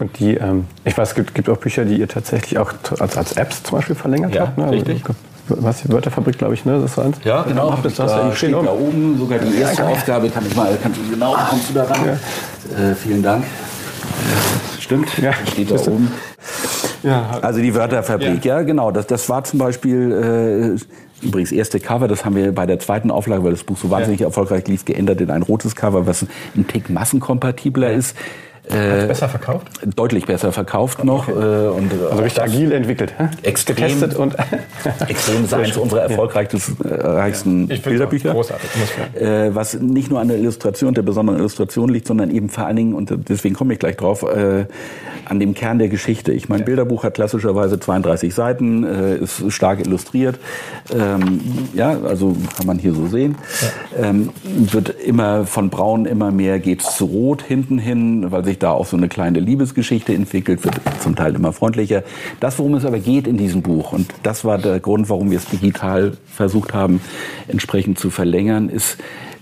[0.00, 3.16] und die, ähm, ich weiß, es gibt, gibt, auch Bücher, die ihr tatsächlich auch als,
[3.16, 4.58] als Apps zum Beispiel verlängert ja, habt.
[4.58, 4.64] Ne?
[4.64, 5.02] Also, richtig.
[5.48, 6.78] Was, die Wörterfabrik, glaube ich, ne?
[6.80, 7.18] Das war eins.
[7.24, 7.76] Ja, genau.
[7.82, 10.30] Das da, da steht da oben sogar die erste ja, Aufgabe.
[10.30, 12.00] Kann ich mal, kannst du genau, kommst du da ran?
[12.06, 12.90] Ja.
[12.90, 13.44] Äh, vielen Dank.
[14.78, 16.12] Stimmt, ja, steht da oben.
[17.02, 18.90] Ja, also die Wörterfabrik, ja, ja genau.
[18.90, 20.78] Das, das war zum Beispiel
[21.22, 22.08] äh, übrigens erste Cover.
[22.08, 25.20] Das haben wir bei der zweiten Auflage, weil das Buch so wahnsinnig erfolgreich lief, geändert
[25.20, 28.16] in ein rotes Cover, was ein Tick massenkompatibler ist.
[28.72, 29.68] Äh, besser verkauft?
[29.96, 31.28] Deutlich besser verkauft noch.
[31.28, 31.38] Okay.
[31.38, 33.14] Äh, und, äh, also richtig agil entwickelt.
[33.18, 33.28] Hä?
[33.42, 34.36] Extrem, Getestet und
[35.08, 37.76] extrem ist eines unserer erfolgreichsten ja.
[37.76, 38.32] Bilderbücher.
[38.32, 38.70] Großartig.
[39.14, 42.76] Äh, was nicht nur an der Illustration, der besonderen Illustration liegt, sondern eben vor allen
[42.76, 44.66] Dingen, und deswegen komme ich gleich drauf, äh,
[45.30, 46.32] an dem Kern der Geschichte.
[46.32, 46.64] Ich mein ja.
[46.64, 50.38] Bilderbuch hat klassischerweise 32 Seiten, äh, ist stark illustriert.
[50.92, 51.40] Ähm,
[51.72, 53.36] ja, also kann man hier so sehen.
[53.96, 54.08] Ja.
[54.08, 58.70] Ähm, wird immer von braun immer mehr geht's zu rot hinten hin, weil sich da
[58.70, 62.02] auch so eine kleine Liebesgeschichte entwickelt, wird zum Teil immer freundlicher.
[62.40, 65.38] Das, worum es aber geht in diesem Buch, und das war der Grund, warum wir
[65.38, 67.00] es digital versucht haben,
[67.48, 68.98] entsprechend zu verlängern, ist,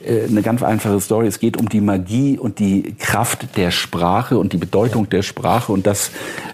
[0.09, 1.27] äh, eine ganz einfache Story.
[1.27, 5.73] Es geht um die Magie und die Kraft der Sprache und die Bedeutung der Sprache
[5.73, 6.11] und das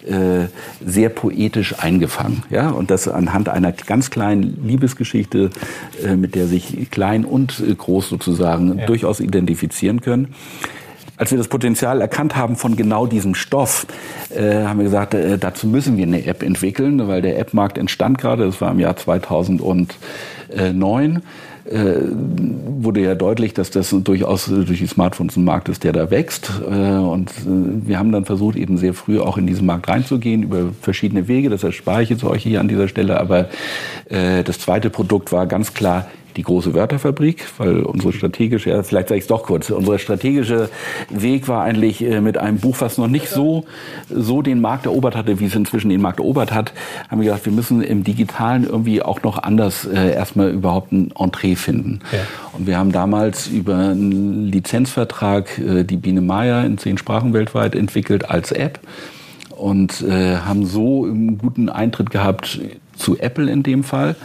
[0.07, 0.47] äh,
[0.85, 2.43] sehr poetisch eingefangen.
[2.51, 2.71] Ja?
[2.71, 5.51] Und das anhand einer ganz kleinen Liebesgeschichte,
[6.05, 8.87] äh, mit der sich klein und groß sozusagen ja.
[8.87, 10.35] durchaus identifizieren können.
[11.17, 13.87] Als wir das Potenzial erkannt haben von genau diesem Stoff,
[14.35, 18.19] äh, haben wir gesagt, äh, dazu müssen wir eine App entwickeln, weil der App-Markt entstand
[18.19, 21.23] gerade, das war im Jahr 2009
[21.65, 21.95] äh,
[22.79, 26.51] wurde ja deutlich, dass das durchaus durch die Smartphones ein Markt ist, der da wächst.
[26.69, 30.43] Äh, und äh, wir haben dann versucht, eben sehr früh auch in diesen Markt reinzugehen
[30.43, 31.49] über verschiedene Wege.
[31.49, 33.19] Das erspare ich jetzt euch hier an dieser Stelle.
[33.19, 33.49] Aber
[34.11, 39.09] äh, das zweite Produkt war ganz klar die große Wörterfabrik, weil unsere strategische, ja, vielleicht
[39.09, 40.69] sage ich es doch kurz, unser strategische
[41.11, 43.65] Weg war eigentlich äh, mit einem Buch, was noch nicht so,
[44.11, 46.73] so den Markt erobert hatte, wie es inzwischen den Markt erobert hat,
[47.09, 51.13] haben wir gesagt, wir müssen im Digitalen irgendwie auch noch anders äh, erstmal überhaupt ein
[51.19, 52.01] Entree finden.
[52.13, 52.19] Ja.
[52.53, 57.75] Und wir haben damals über einen Lizenzvertrag äh, die Biene Maya in zehn Sprachen weltweit
[57.75, 58.81] entwickelt als App
[59.57, 62.61] und äh, haben so einen guten Eintritt gehabt
[62.97, 64.17] zu Apple in dem Fall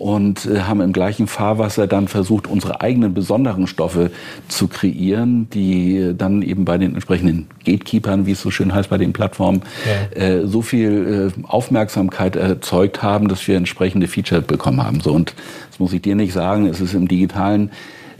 [0.00, 4.10] und äh, haben im gleichen Fahrwasser dann versucht, unsere eigenen besonderen Stoffe
[4.48, 8.96] zu kreieren, die dann eben bei den entsprechenden Gatekeepers, wie es so schön heißt bei
[8.96, 10.22] den Plattformen, ja.
[10.22, 15.00] äh, so viel äh, Aufmerksamkeit erzeugt haben, dass wir entsprechende Features bekommen haben.
[15.00, 15.34] So und
[15.68, 17.70] das muss ich dir nicht sagen, es ist im digitalen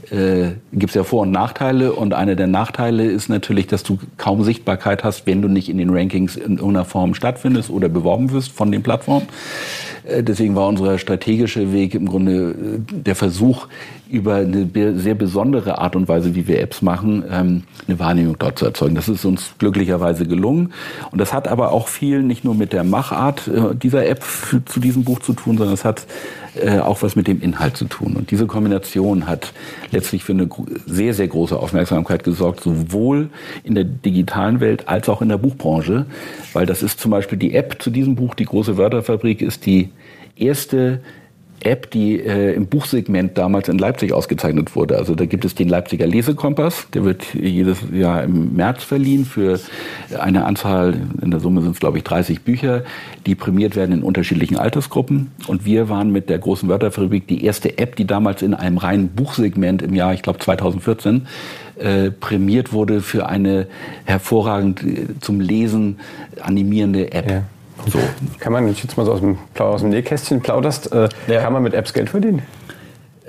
[0.09, 1.93] äh, gibt es ja Vor- und Nachteile.
[1.93, 5.77] Und einer der Nachteile ist natürlich, dass du kaum Sichtbarkeit hast, wenn du nicht in
[5.77, 9.27] den Rankings in irgendeiner Form stattfindest oder beworben wirst von den Plattformen.
[10.05, 12.55] Äh, deswegen war unser strategischer Weg im Grunde äh,
[12.91, 13.67] der Versuch,
[14.09, 14.67] über eine
[14.99, 18.93] sehr besondere Art und Weise, wie wir Apps machen, ähm, eine Wahrnehmung dort zu erzeugen.
[18.93, 20.73] Das ist uns glücklicherweise gelungen.
[21.11, 23.49] Und das hat aber auch viel nicht nur mit der Machart
[23.81, 24.25] dieser App
[24.65, 26.05] zu diesem Buch zu tun, sondern es hat
[26.55, 28.15] äh, auch was mit dem Inhalt zu tun.
[28.15, 29.53] Und diese Kombination hat
[29.91, 30.49] letztlich für eine
[30.85, 33.29] sehr, sehr große Aufmerksamkeit gesorgt, sowohl
[33.63, 36.05] in der digitalen Welt als auch in der Buchbranche,
[36.53, 39.89] weil das ist zum Beispiel die App zu diesem Buch, die große Wörterfabrik, ist die
[40.35, 41.01] erste
[41.63, 44.97] App, die äh, im Buchsegment damals in Leipzig ausgezeichnet wurde.
[44.97, 49.59] Also da gibt es den Leipziger Lesekompass, der wird jedes Jahr im März verliehen für
[50.19, 52.83] eine Anzahl, in der Summe sind es glaube ich 30 Bücher,
[53.25, 55.31] die prämiert werden in unterschiedlichen Altersgruppen.
[55.47, 59.09] Und wir waren mit der großen Wörterfabrik die erste App, die damals in einem reinen
[59.09, 61.27] Buchsegment im Jahr, ich glaube 2014,
[61.77, 63.67] äh, prämiert wurde für eine
[64.05, 65.99] hervorragend äh, zum Lesen
[66.41, 67.29] animierende App.
[67.29, 67.43] Ja.
[67.87, 67.99] So.
[68.39, 71.41] Kann man, wenn ich jetzt mal so aus dem, aus dem Nähkästchen plauderst, äh, ja.
[71.41, 72.43] kann man mit Apps Geld verdienen?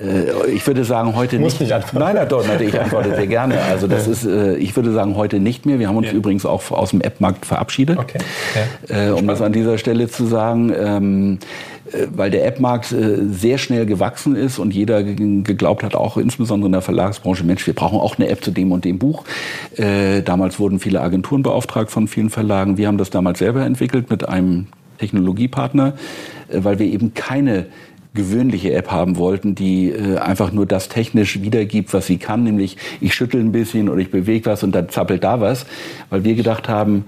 [0.01, 1.63] Äh, ich würde sagen, heute Muss nicht.
[1.63, 1.99] nicht antworten.
[1.99, 3.61] Nein, nein, doch, ich antworte sehr gerne.
[3.63, 4.13] Also das ja.
[4.13, 5.79] ist, äh, ich würde sagen, heute nicht mehr.
[5.79, 6.13] Wir haben uns ja.
[6.13, 7.99] übrigens auch aus dem App-Markt verabschiedet.
[7.99, 8.19] Okay.
[8.89, 9.09] Ja.
[9.09, 10.73] Äh, um das an dieser Stelle zu sagen.
[10.77, 11.39] Ähm,
[11.93, 12.95] äh, weil der App-Markt
[13.33, 17.75] sehr schnell gewachsen ist und jeder geglaubt hat, auch insbesondere in der Verlagsbranche, Mensch, wir
[17.75, 19.25] brauchen auch eine App zu dem und dem Buch.
[20.25, 22.79] Damals wurden viele Agenturen beauftragt von vielen Verlagen.
[22.79, 25.95] Wir haben das damals selber entwickelt mit einem Technologiepartner,
[26.51, 27.67] weil wir eben keine
[28.15, 32.77] gewöhnliche App haben wollten, die äh, einfach nur das technisch wiedergibt, was sie kann, nämlich
[33.01, 35.67] ich schüttel ein bisschen oder ich bewege was und dann zappelt da was,
[36.11, 37.05] weil wir gedacht haben,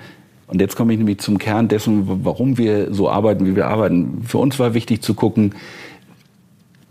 [0.47, 4.23] und jetzt komme ich nämlich zum Kern dessen, warum wir so arbeiten, wie wir arbeiten.
[4.27, 5.55] Für uns war wichtig zu gucken,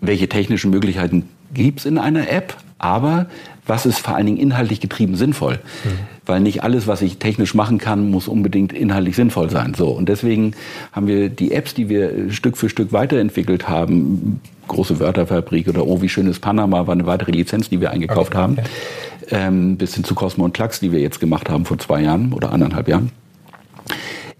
[0.01, 3.27] welche technischen Möglichkeiten gibt es in einer App, aber
[3.65, 5.59] was ist vor allen Dingen inhaltlich getrieben sinnvoll?
[5.83, 5.89] Mhm.
[6.25, 9.73] Weil nicht alles, was ich technisch machen kann, muss unbedingt inhaltlich sinnvoll sein.
[9.73, 10.53] So und deswegen
[10.91, 16.01] haben wir die Apps, die wir Stück für Stück weiterentwickelt haben, große Wörterfabrik oder Oh,
[16.01, 18.37] wie schön ist Panama, war eine weitere Lizenz, die wir eingekauft okay.
[18.37, 18.57] haben,
[19.31, 22.33] ähm, bis hin zu Cosmo und Klacks, die wir jetzt gemacht haben vor zwei Jahren
[22.33, 23.11] oder anderthalb Jahren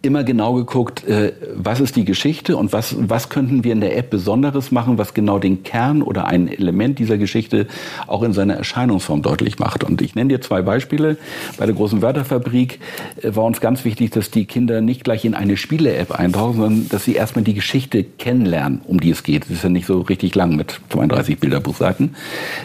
[0.04, 3.98] immer genau geguckt, äh, was ist die Geschichte und was, was könnten wir in der
[3.98, 7.68] App Besonderes machen, was genau den Kern oder ein Element dieser Geschichte
[8.06, 9.86] auch in seiner Erscheinungsform deutlich macht.
[9.86, 11.18] Und ich nenne dir zwei Beispiele.
[11.58, 12.80] Bei der großen Wörterfabrik
[13.22, 16.90] äh, war uns ganz wichtig, dass die Kinder nicht gleich in eine Spiele-App eintauchen, sondern
[16.90, 19.44] dass sie erstmal die Geschichte kennenlernen, um die es geht.
[19.44, 22.16] Das ist ja nicht so richtig lang mit 32 Bilderbuchseiten.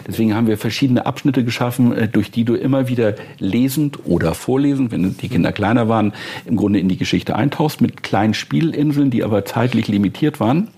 [0.05, 4.91] Deswegen haben wir verschiedene Abschnitte geschaffen, äh, durch die du immer wieder lesend oder vorlesend,
[4.91, 6.11] wenn die Kinder kleiner waren,
[6.45, 10.69] im Grunde in die Geschichte Geschichte eintauchst mit kleinen Spielinseln, die aber zeitlich limitiert waren,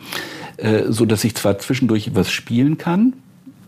[0.58, 3.14] äh, so dass ich zwar zwischendurch was spielen kann,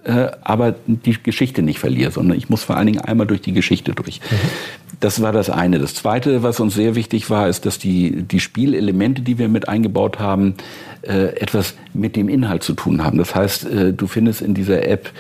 [0.04, 3.54] äh, aber die Geschichte nicht verliere, sondern ich muss vor allen Dingen einmal durch die
[3.54, 4.20] Geschichte durch.
[4.20, 4.36] Mhm.
[5.00, 5.80] Das war das eine.
[5.80, 9.68] Das zweite, was uns sehr wichtig war, ist, dass die, die Spielelemente, die wir mit
[9.68, 10.56] eingebaut haben,
[11.02, 13.18] äh, etwas mit dem Inhalt zu tun haben.
[13.18, 15.12] Das heißt, äh, du findest in dieser App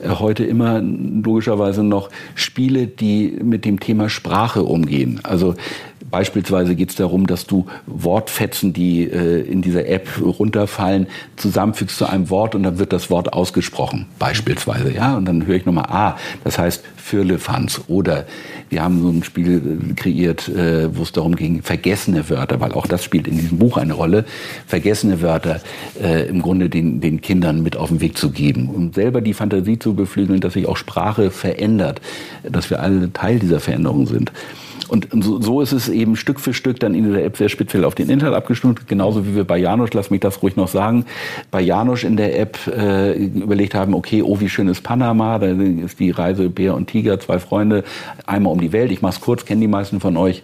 [0.00, 5.20] äh, heute immer logischerweise noch Spiele, die mit dem Thema Sprache umgehen.
[5.24, 5.54] Also
[6.12, 12.04] Beispielsweise geht es darum, dass du Wortfetzen, die äh, in dieser App runterfallen, zusammenfügst zu
[12.04, 14.06] einem Wort und dann wird das Wort ausgesprochen.
[14.18, 15.16] Beispielsweise, ja.
[15.16, 17.80] Und dann höre ich nochmal A, das heißt Firlefanz.
[17.88, 18.26] Oder
[18.68, 22.72] wir haben so ein Spiel äh, kreiert, äh, wo es darum ging, vergessene Wörter, weil
[22.72, 24.26] auch das spielt in diesem Buch eine Rolle,
[24.66, 25.62] vergessene Wörter
[25.98, 28.68] äh, im Grunde den, den Kindern mit auf den Weg zu geben.
[28.68, 32.02] Und selber die Fantasie zu beflügeln, dass sich auch Sprache verändert,
[32.42, 34.30] dass wir alle Teil dieser Veränderung sind.
[34.88, 37.94] Und so, ist es eben Stück für Stück dann in dieser App sehr speziell auf
[37.94, 38.86] den Inhalt abgestimmt.
[38.88, 41.04] Genauso wie wir bei Janusz, lass mich das ruhig noch sagen,
[41.50, 45.46] bei Janusz in der App äh, überlegt haben, okay, oh, wie schön ist Panama, da
[45.46, 47.84] ist die Reise Bär und Tiger, zwei Freunde,
[48.26, 48.90] einmal um die Welt.
[48.92, 50.42] Ich mach's kurz, kennen die meisten von euch.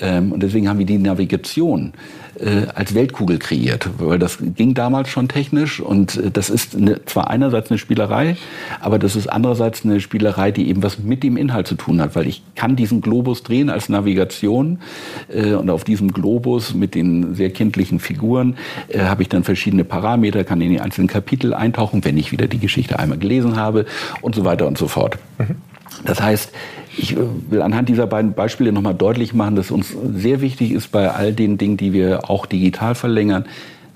[0.00, 1.92] Ähm, und deswegen haben wir die Navigation
[2.40, 7.04] äh, als Weltkugel kreiert, weil das ging damals schon technisch und äh, das ist eine,
[7.04, 8.36] zwar einerseits eine Spielerei,
[8.80, 12.16] aber das ist andererseits eine Spielerei, die eben was mit dem Inhalt zu tun hat,
[12.16, 14.80] weil ich kann diesen Globus drehen als Navigation
[15.28, 18.56] äh, und auf diesem Globus mit den sehr kindlichen Figuren
[18.88, 22.46] äh, habe ich dann verschiedene Parameter, kann in die einzelnen Kapitel eintauchen, wenn ich wieder
[22.46, 23.86] die Geschichte einmal gelesen habe
[24.20, 25.18] und so weiter und so fort.
[25.38, 25.56] Mhm.
[26.04, 26.52] Das heißt,
[26.96, 27.20] ich äh,
[27.50, 31.32] will anhand dieser beiden Beispiele nochmal deutlich machen, dass uns sehr wichtig ist bei all
[31.32, 33.46] den Dingen, die wir auch digital verlängern,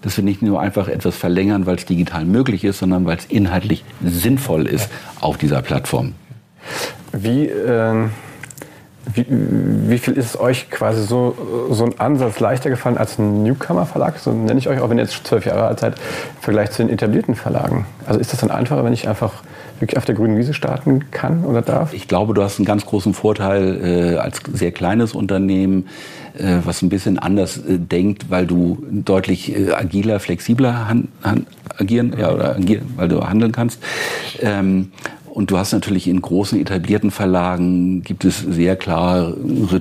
[0.02, 3.26] dass wir nicht nur einfach etwas verlängern, weil es digital möglich ist, sondern weil es
[3.26, 4.88] inhaltlich sinnvoll ist
[5.20, 6.14] auf dieser Plattform.
[7.12, 8.08] Wie, äh,
[9.14, 14.18] wie, wie, viel ist euch quasi so, so ein Ansatz leichter gefallen als ein Newcomer-Verlag?
[14.18, 16.82] So nenne ich euch, auch wenn ihr jetzt zwölf Jahre alt seid, im Vergleich zu
[16.82, 17.86] den etablierten Verlagen.
[18.06, 19.42] Also ist das dann einfacher, wenn ich einfach
[19.82, 21.92] wirklich auf der grünen Wiese starten kann oder darf?
[21.92, 25.88] Ich glaube, du hast einen ganz großen Vorteil äh, als sehr kleines Unternehmen,
[26.38, 31.46] äh, was ein bisschen anders äh, denkt, weil du deutlich äh, agiler, flexibler han, han,
[31.76, 33.82] agieren, ja, oder agieren, weil du handeln kannst.
[34.40, 34.92] Ähm,
[35.28, 39.34] und du hast natürlich in großen etablierten Verlagen gibt es sehr klare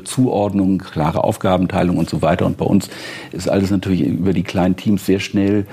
[0.05, 2.45] Zuordnungen, klare Aufgabenteilung und so weiter.
[2.45, 2.89] Und bei uns
[3.33, 5.65] ist alles natürlich über die kleinen Teams sehr schnell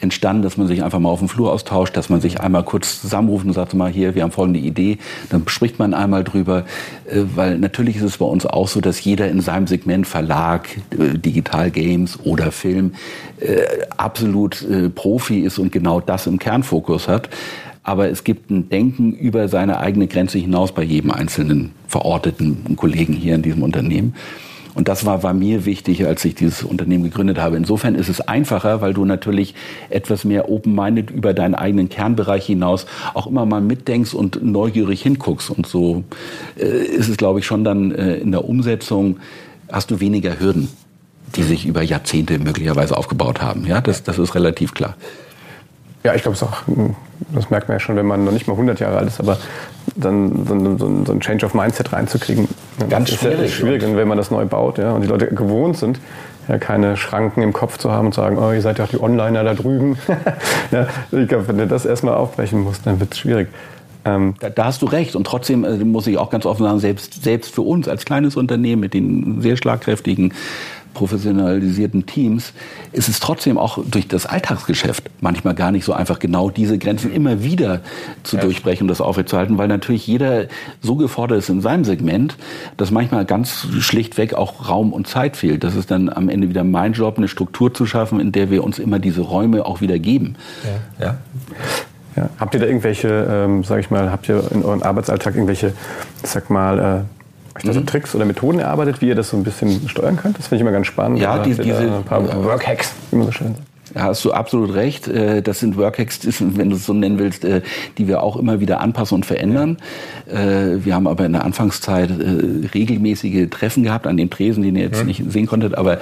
[0.00, 3.00] entstanden, dass man sich einfach mal auf dem Flur austauscht, dass man sich einmal kurz
[3.00, 4.98] zusammenruft und sagt mal hier, wir haben folgende Idee,
[5.30, 6.64] dann spricht man einmal drüber,
[7.06, 10.68] äh, weil natürlich ist es bei uns auch so, dass jeder in seinem Segment Verlag,
[10.90, 12.94] äh, Digital Games oder Film
[13.40, 13.62] äh,
[13.96, 17.28] absolut Profi ist und genau das im Kernfokus hat.
[17.82, 23.14] Aber es gibt ein Denken über seine eigene Grenze hinaus bei jedem einzelnen verorteten Kollegen
[23.14, 24.14] hier in diesem Unternehmen.
[24.74, 27.56] Und das war, war mir wichtig, als ich dieses Unternehmen gegründet habe.
[27.56, 29.54] Insofern ist es einfacher, weil du natürlich
[29.90, 35.50] etwas mehr open-minded über deinen eigenen Kernbereich hinaus auch immer mal mitdenkst und neugierig hinguckst.
[35.50, 36.04] Und so
[36.58, 39.18] äh, ist es, glaube ich, schon dann äh, in der Umsetzung
[39.70, 40.68] hast du weniger Hürden,
[41.36, 43.66] die sich über Jahrzehnte möglicherweise aufgebaut haben.
[43.66, 44.96] Ja, das, das ist relativ klar.
[46.04, 46.62] Ja, ich glaube, es auch,
[47.34, 49.38] das merkt man ja schon, wenn man noch nicht mal 100 Jahre alt ist, aber
[49.96, 52.48] dann so, so, so ein Change of Mindset reinzukriegen.
[52.88, 53.46] Ganz ist schwierig.
[53.46, 56.00] Ist schwierig, und wenn man das neu baut, ja, und die Leute gewohnt sind,
[56.48, 59.00] ja, keine Schranken im Kopf zu haben und sagen, oh, ihr seid ja auch die
[59.00, 59.98] Onliner da drüben.
[60.70, 63.48] ja, ich glaube, wenn du das erstmal aufbrechen musst, dann wird es schwierig.
[64.04, 65.16] Ähm, da, da, hast du recht.
[65.16, 68.36] Und trotzdem äh, muss ich auch ganz offen sagen, selbst, selbst für uns als kleines
[68.36, 70.32] Unternehmen mit den sehr schlagkräftigen
[70.98, 72.52] professionalisierten Teams
[72.92, 77.12] ist es trotzdem auch durch das Alltagsgeschäft manchmal gar nicht so einfach, genau diese Grenzen
[77.12, 77.82] immer wieder
[78.24, 78.42] zu ja.
[78.42, 80.46] durchbrechen und das aufrechtzuerhalten, weil natürlich jeder
[80.80, 82.36] so gefordert ist in seinem Segment,
[82.76, 85.62] dass manchmal ganz schlichtweg auch Raum und Zeit fehlt.
[85.62, 88.64] Das ist dann am Ende wieder mein Job, eine Struktur zu schaffen, in der wir
[88.64, 90.34] uns immer diese Räume auch wieder geben.
[90.98, 91.06] Ja.
[91.06, 91.18] ja.
[92.18, 92.28] Ja.
[92.40, 95.72] Habt ihr da irgendwelche, ähm, sag ich mal, habt ihr in eurem Arbeitsalltag irgendwelche,
[96.24, 97.74] sag mal, äh, ihr mhm.
[97.74, 100.38] so Tricks oder Methoden erarbeitet, wie ihr das so ein bisschen steuern könnt?
[100.38, 101.20] Das finde ich immer ganz spannend.
[101.20, 103.66] Ja, die, diese ein paar Workhacks, wie man so schön sagt.
[103.94, 105.08] Ja, hast du absolut recht.
[105.08, 107.62] Äh, das sind Workhacks, wenn du es so nennen willst, äh,
[107.96, 109.78] die wir auch immer wieder anpassen und verändern.
[110.26, 112.10] Äh, wir haben aber in der Anfangszeit
[112.74, 115.98] regelmäßige Treffen gehabt an den Tresen, die ihr jetzt nicht sehen konntet, aber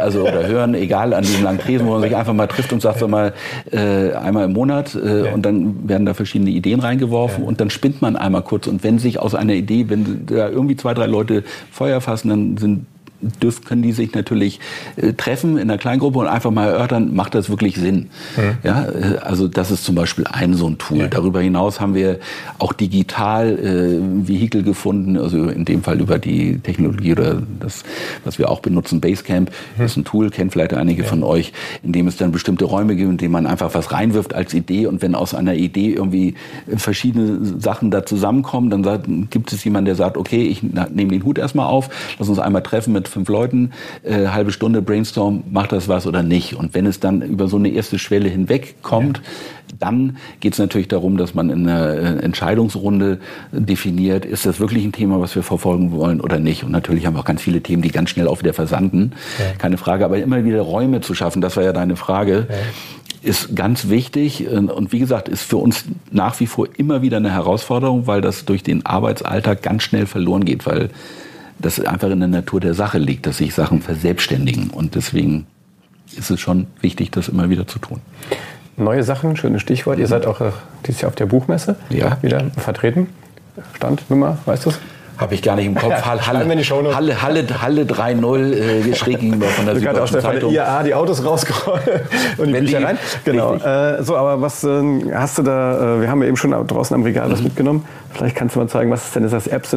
[0.00, 2.80] also oder hören, egal an diesem langen Tresen, wo man sich einfach mal trifft und
[2.80, 3.32] sagt so mal
[3.72, 8.42] einmal im Monat und dann werden da verschiedene Ideen reingeworfen und dann spinnt man einmal
[8.42, 8.66] kurz.
[8.66, 12.56] Und wenn sich aus einer Idee, wenn da irgendwie zwei, drei Leute Feuer fassen, dann
[12.56, 12.86] sind
[13.20, 14.60] dürfen, können die sich natürlich
[14.96, 18.10] äh, treffen in einer Kleingruppe und einfach mal erörtern, macht das wirklich Sinn?
[18.36, 18.58] Mhm.
[18.62, 20.98] Ja, äh, also das ist zum Beispiel ein so ein Tool.
[20.98, 21.08] Ja.
[21.08, 22.18] Darüber hinaus haben wir
[22.58, 27.84] auch digital äh, Vehikel gefunden, also in dem Fall über die Technologie oder das,
[28.24, 29.84] was wir auch benutzen, Basecamp, mhm.
[29.84, 31.08] ist ein Tool, kennt vielleicht einige ja.
[31.08, 31.52] von euch,
[31.82, 34.86] in dem es dann bestimmte Räume gibt, in denen man einfach was reinwirft als Idee
[34.86, 36.34] und wenn aus einer Idee irgendwie
[36.76, 41.24] verschiedene Sachen da zusammenkommen, dann sagt, gibt es jemanden, der sagt, okay, ich nehme den
[41.24, 43.70] Hut erstmal auf, lass uns einmal treffen mit mit fünf Leuten,
[44.02, 46.54] äh, halbe Stunde Brainstorm, macht das was oder nicht.
[46.54, 49.74] Und wenn es dann über so eine erste Schwelle hinwegkommt, ja.
[49.78, 53.18] dann geht es natürlich darum, dass man in einer äh, Entscheidungsrunde
[53.52, 56.64] definiert, ist das wirklich ein Thema, was wir verfolgen wollen oder nicht.
[56.64, 59.12] Und natürlich haben wir auch ganz viele Themen, die ganz schnell auch wieder versanden.
[59.38, 59.56] Ja.
[59.58, 60.04] Keine Frage.
[60.04, 62.46] Aber immer wieder Räume zu schaffen, das war ja deine Frage.
[62.48, 62.56] Ja
[63.20, 67.32] ist ganz wichtig und wie gesagt, ist für uns nach wie vor immer wieder eine
[67.32, 70.90] Herausforderung, weil das durch den Arbeitsalltag ganz schnell verloren geht, weil
[71.58, 75.46] das einfach in der Natur der Sache liegt, dass sich Sachen verselbstständigen und deswegen
[76.16, 78.00] ist es schon wichtig, das immer wieder zu tun.
[78.76, 79.98] Neue Sachen, schönes Stichwort.
[79.98, 80.52] Ihr seid auch äh,
[80.86, 82.16] dieses Jahr auf der Buchmesse ja.
[82.22, 83.08] wieder vertreten.
[83.74, 84.78] Standnummer, weißt du es?
[85.18, 85.90] Habe ich gar nicht im Kopf.
[86.04, 90.52] Halle, Halle, Halle, Halle, Halle 3.0 äh, schräg gegenüber von der Süddeutschen Zeitung.
[90.52, 91.82] IAA die Autos rausgerollt
[92.38, 92.98] und die Wenn Bücher die, rein.
[93.24, 93.54] Genau.
[93.54, 96.94] Äh, so, aber was äh, hast du da, äh, wir haben ja eben schon draußen
[96.94, 97.46] am Regal was mhm.
[97.46, 97.84] mitgenommen.
[98.14, 99.74] Vielleicht kannst du mal zeigen, was denn das Apps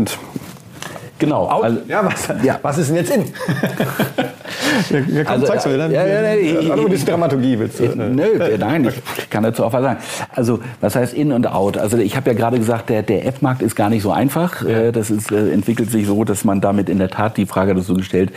[1.21, 1.45] Genau.
[1.45, 2.60] Also, ja, was, ja.
[2.63, 3.21] was ist denn jetzt in?
[5.15, 5.91] ja, komm, also, zeig's mir dann.
[5.91, 7.95] Ja, ja, ja, ich, also, die Dramaturgie willst du?
[7.95, 9.99] Nö, nein, ich kann dazu auch was sagen.
[10.34, 11.77] Also, was heißt in und out?
[11.77, 14.65] Also, ich habe ja gerade gesagt, der, der App-Markt ist gar nicht so einfach.
[14.65, 14.91] Ja.
[14.91, 17.93] Das ist, äh, entwickelt sich so, dass man damit in der Tat die Frage dazu
[17.93, 18.31] gestellt,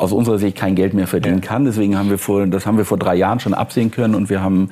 [0.00, 1.48] aus unserer Sicht kein Geld mehr verdienen ja.
[1.48, 1.64] kann.
[1.64, 4.40] Deswegen haben wir vor, das haben wir vor drei Jahren schon absehen können und wir
[4.40, 4.70] haben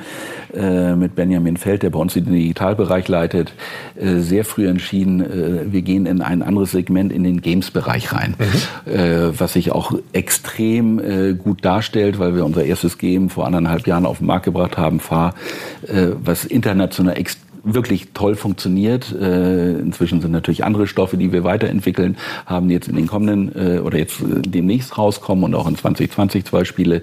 [0.55, 3.53] äh, mit Benjamin Feld, der bei uns den Digitalbereich leitet,
[3.97, 8.37] äh, sehr früh entschieden, äh, wir gehen in ein anderes Segment, in den Games-Bereich rein,
[8.39, 8.91] mhm.
[8.91, 13.87] äh, was sich auch extrem äh, gut darstellt, weil wir unser erstes Game vor anderthalb
[13.87, 15.35] Jahren auf den Markt gebracht haben, Fahr,
[15.87, 19.13] äh, was international extrem wirklich toll funktioniert.
[19.13, 22.17] Äh, inzwischen sind natürlich andere Stoffe, die wir weiterentwickeln,
[22.47, 26.45] haben jetzt in den kommenden äh, oder jetzt äh, demnächst rauskommen und auch in 2020
[26.45, 27.03] zwei Spiele.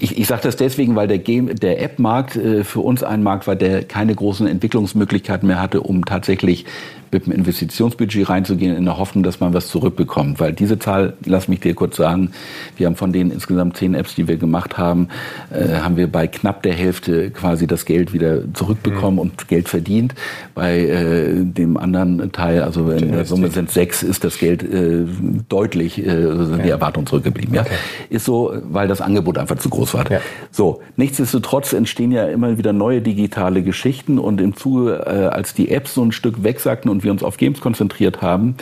[0.00, 3.46] Ich, ich sage das deswegen, weil der, Game, der App-Markt äh, für uns ein Markt
[3.46, 6.66] war, der keine großen Entwicklungsmöglichkeiten mehr hatte, um tatsächlich
[7.10, 10.40] mit einem Investitionsbudget reinzugehen, in der Hoffnung, dass man was zurückbekommt.
[10.40, 12.30] Weil diese Zahl, lass mich dir kurz sagen,
[12.76, 15.08] wir haben von den insgesamt zehn Apps, die wir gemacht haben,
[15.50, 19.18] äh, haben wir bei knapp der Hälfte quasi das Geld wieder zurückbekommen mhm.
[19.18, 20.14] und Geld verdient.
[20.54, 25.04] Bei äh, dem anderen Teil, also in der Summe sind sechs, ist das Geld äh,
[25.48, 27.54] deutlich, äh, sind die Erwartungen zurückgeblieben.
[27.54, 27.62] Ja?
[27.62, 27.74] Okay.
[28.10, 30.10] Ist so, weil das Angebot einfach zu groß war.
[30.10, 30.20] Ja.
[30.50, 35.70] So, nichtsdestotrotz entstehen ja immer wieder neue digitale Geschichten und im Zuge, äh, als die
[35.70, 38.56] Apps so ein Stück wegsagten und und wir uns auf Games konzentriert haben,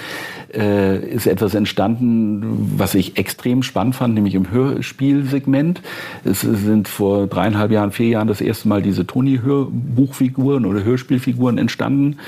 [0.53, 5.81] äh, ist etwas entstanden, was ich extrem spannend fand, nämlich im Hörspielsegment.
[6.22, 12.18] Es sind vor dreieinhalb Jahren, vier Jahren das erste Mal diese Toni-Hörbuchfiguren oder Hörspielfiguren entstanden.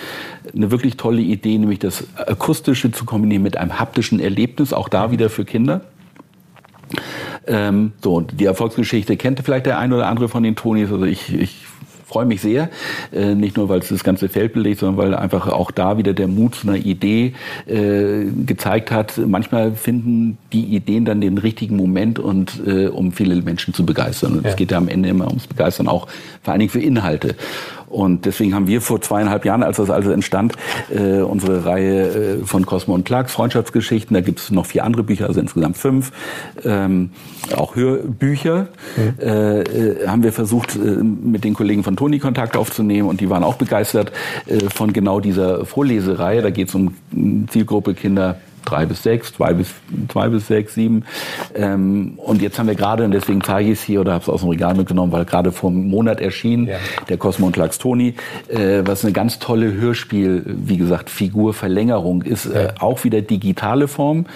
[0.55, 5.11] Eine wirklich tolle Idee, nämlich das Akustische zu kombinieren mit einem haptischen Erlebnis, auch da
[5.11, 5.83] wieder für Kinder.
[7.47, 10.91] Ähm, so, die Erfolgsgeschichte kennt vielleicht der ein oder andere von den Tonis.
[10.91, 11.67] Also ich, ich
[12.09, 12.71] freue mich sehr.
[13.13, 16.15] Äh, nicht nur, weil es das ganze Feld belegt, sondern weil einfach auch da wieder
[16.15, 17.35] der Mut zu einer Idee
[17.67, 19.19] äh, gezeigt hat.
[19.19, 24.33] Manchmal finden die Ideen dann den richtigen Moment und äh, um viele Menschen zu begeistern.
[24.33, 24.57] Und es ja.
[24.57, 26.09] geht ja am Ende immer ums Begeistern auch
[26.43, 27.37] vor allen Dingen für Inhalte.
[27.89, 30.55] Und deswegen haben wir vor zweieinhalb Jahren, als das also entstand,
[30.91, 34.15] äh, unsere Reihe äh, von Cosmo und Clarks Freundschaftsgeschichten.
[34.15, 36.13] Da gibt es noch vier andere Bücher, also insgesamt fünf.
[36.65, 37.11] Ähm,
[37.57, 38.69] auch Hörbücher.
[38.97, 39.15] Mhm.
[39.21, 43.31] Äh, äh, haben wir versucht, äh, mit den Kollegen von Toni Kontakt aufzunehmen und die
[43.31, 44.13] waren auch begeistert
[44.47, 46.43] äh, von genau dieser Vorlesereihe.
[46.43, 46.95] Da geht es um
[47.49, 48.39] Zielgruppe Kinder
[48.71, 49.75] drei bis sechs, zwei bis,
[50.09, 51.05] zwei bis sechs, sieben.
[51.55, 54.29] Ähm, und jetzt haben wir gerade, und deswegen zeige ich es hier oder habe es
[54.29, 56.77] aus dem Regal mitgenommen, weil gerade vor einem Monat erschien, ja.
[57.09, 58.15] der Cosmo und Lux Toni,
[58.49, 64.27] äh, was eine ganz tolle Hörspiel, wie gesagt, Figurverlängerung ist, äh, auch wieder digitale Form.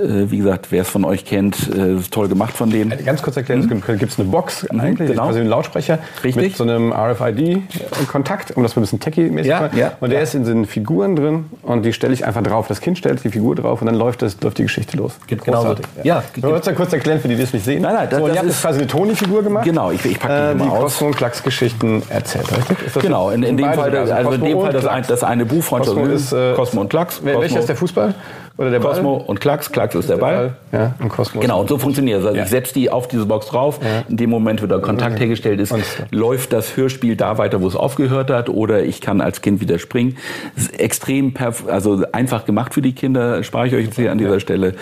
[0.00, 2.92] Äh, wie gesagt, wer es von euch kennt, äh, ist toll gemacht von denen.
[3.04, 3.98] Ganz kurz erklären, mhm.
[3.98, 5.26] gibt es eine Box mhm, eigentlich, genau.
[5.26, 6.42] quasi einen Lautsprecher Richtig.
[6.42, 9.78] mit so einem RFID-Kontakt, um das ein bisschen techie-mäßig ja, zu machen.
[9.78, 10.22] Ja, und der ja.
[10.22, 12.66] ist in den Figuren drin und die stelle ich einfach drauf.
[12.68, 15.18] Das Kind stellt die Figur drauf und dann läuft, das, läuft die Geschichte los.
[15.26, 15.76] Geht genau so.
[16.02, 16.22] Ja.
[16.36, 16.42] ja.
[16.42, 17.82] Wollen wir kurz erklären, für die, die es nicht sehen?
[17.82, 19.64] Nein, nein, das, so, das, das ist quasi eine Toni-Figur gemacht.
[19.64, 20.94] Genau, ich, ich packe die äh, mal aus.
[20.94, 23.02] Cosmo und Klacks-Geschichten erzählt, richtig?
[23.02, 25.62] genau, in, in, dem Fall, also, also in dem Fall das, ein, das eine Buch
[25.62, 27.22] von Cosmo, ist, äh, Cosmo und Klacks.
[27.24, 28.14] Welcher ist der Fußball?
[28.60, 29.26] Oder der Cosmo Ball?
[29.26, 29.72] und Klacks.
[29.72, 30.52] Klacks ist der Ball.
[30.70, 31.40] Ja, und Cosmos.
[31.40, 32.26] Genau, und so funktioniert es.
[32.26, 32.44] Also ja.
[32.44, 33.80] ich setze die auf diese Box drauf.
[33.82, 34.04] Ja.
[34.06, 35.20] In dem Moment, wo der Kontakt okay.
[35.20, 35.74] hergestellt ist,
[36.10, 38.50] läuft das Hörspiel da weiter, wo es aufgehört hat.
[38.50, 40.18] Oder ich kann als Kind wieder springen.
[40.54, 41.32] Das ist extrem
[41.68, 44.40] also einfach gemacht für die Kinder, spare ich euch jetzt hier an dieser ja.
[44.40, 44.74] Stelle.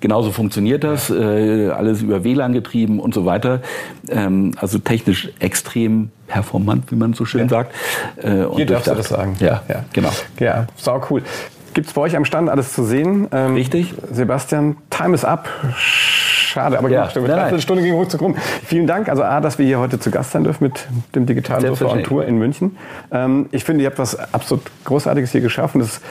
[0.00, 1.08] Genauso funktioniert das.
[1.08, 3.62] Äh, alles über WLAN getrieben und so weiter.
[4.10, 7.74] Ähm, also technisch extrem performant, wie man so schön sagt.
[8.16, 9.36] Äh, Hier darfst du das sagen.
[9.40, 10.10] Ja, ja, genau.
[10.38, 11.22] Ja, sau cool.
[11.74, 13.28] Gibt es bei euch am Stand alles zu sehen?
[13.32, 13.94] Ähm, Richtig.
[14.10, 15.48] Sebastian, Time is up.
[16.52, 17.30] schade, aber Ja, nein.
[17.38, 18.36] Eine Stunde ging ruckzuck rum.
[18.64, 19.08] Vielen Dank.
[19.08, 22.02] Also A, dass wir hier heute zu Gast sein dürfen mit dem digitalen Sofa on.
[22.02, 22.76] Tour in München.
[23.10, 25.80] Ähm, ich finde, ihr habt was absolut Großartiges hier geschaffen.
[25.80, 26.02] Das ist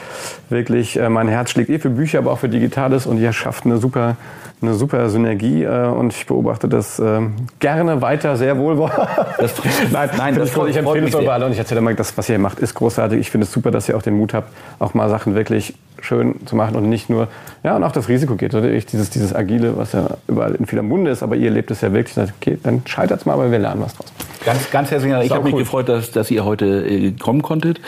[0.50, 3.64] wirklich, äh, mein Herz schlägt eh für Bücher, aber auch für Digitales und ihr schafft
[3.64, 4.16] eine super,
[4.62, 8.96] eine super Synergie äh, und ich beobachte das ähm, gerne weiter, sehr wohlwollend.
[9.38, 9.54] Das-
[9.90, 12.16] nein, Nein, das ich ich freut- freut empfehle es alle und ich erzähle mal, das,
[12.16, 13.18] was ihr macht, ist großartig.
[13.18, 14.48] Ich finde es super, dass ihr auch den Mut habt,
[14.78, 17.28] auch mal Sachen wirklich schön zu machen und nicht nur,
[17.62, 18.54] ja, und auch das Risiko geht.
[18.54, 21.70] Oder ich, dieses, dieses Agile, was ja überall in vieler Munde ist, aber ihr lebt
[21.70, 22.16] es ja wirklich.
[22.40, 24.06] Okay, dann scheitert es mal, aber wir lernen was draus.
[24.44, 25.24] Ganz, ganz herzlichen Dank.
[25.24, 25.60] Ich habe mich cool.
[25.60, 27.80] gefreut, dass, dass ihr heute äh, kommen konntet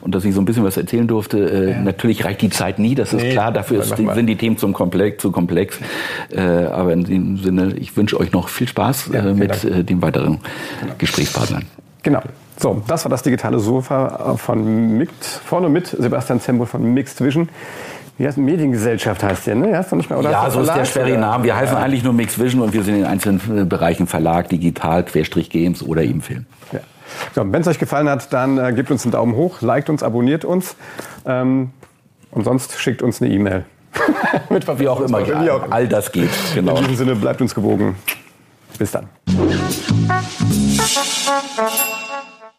[0.00, 1.38] und dass ich so ein bisschen was erzählen durfte.
[1.38, 3.52] Äh, Natürlich reicht die Zeit nie, das ist Nee, klar.
[3.52, 5.78] Dafür ist, sind die Themen zum komplex, zu komplex.
[6.30, 10.02] Äh, aber in dem Sinne, ich wünsche euch noch viel Spaß Ja, mit äh, den
[10.02, 10.40] weiteren
[10.98, 11.64] Gesprächspartnern.
[12.02, 12.22] Genau.
[12.58, 17.48] So, das war das digitale Sofa von MICT, vorne mit Sebastian Zembo von Mixed Vision.
[18.20, 19.74] Wie heißt Mediengesellschaft heißt der, ne?
[19.78, 21.20] Heißt doch nicht mehr, oder ja, hast so du ist der Verlag, oder?
[21.20, 21.44] Name.
[21.44, 25.04] Wir heißen eigentlich nur Mixed Vision und wir sind in einzelnen äh, Bereichen Verlag, Digital,
[25.04, 26.44] Querstrich Games oder eben Film.
[26.70, 26.80] Ja.
[27.34, 30.02] So, Wenn es euch gefallen hat, dann äh, gebt uns einen Daumen hoch, liked uns,
[30.02, 30.76] abonniert uns
[31.24, 31.70] ähm,
[32.30, 33.64] und sonst schickt uns eine E-Mail.
[34.50, 36.28] Mit Wie auch immer, Wie auch all das geht.
[36.54, 36.76] In Genau.
[36.76, 37.94] diesem Sinne, bleibt uns gewogen.
[38.78, 39.08] Bis dann.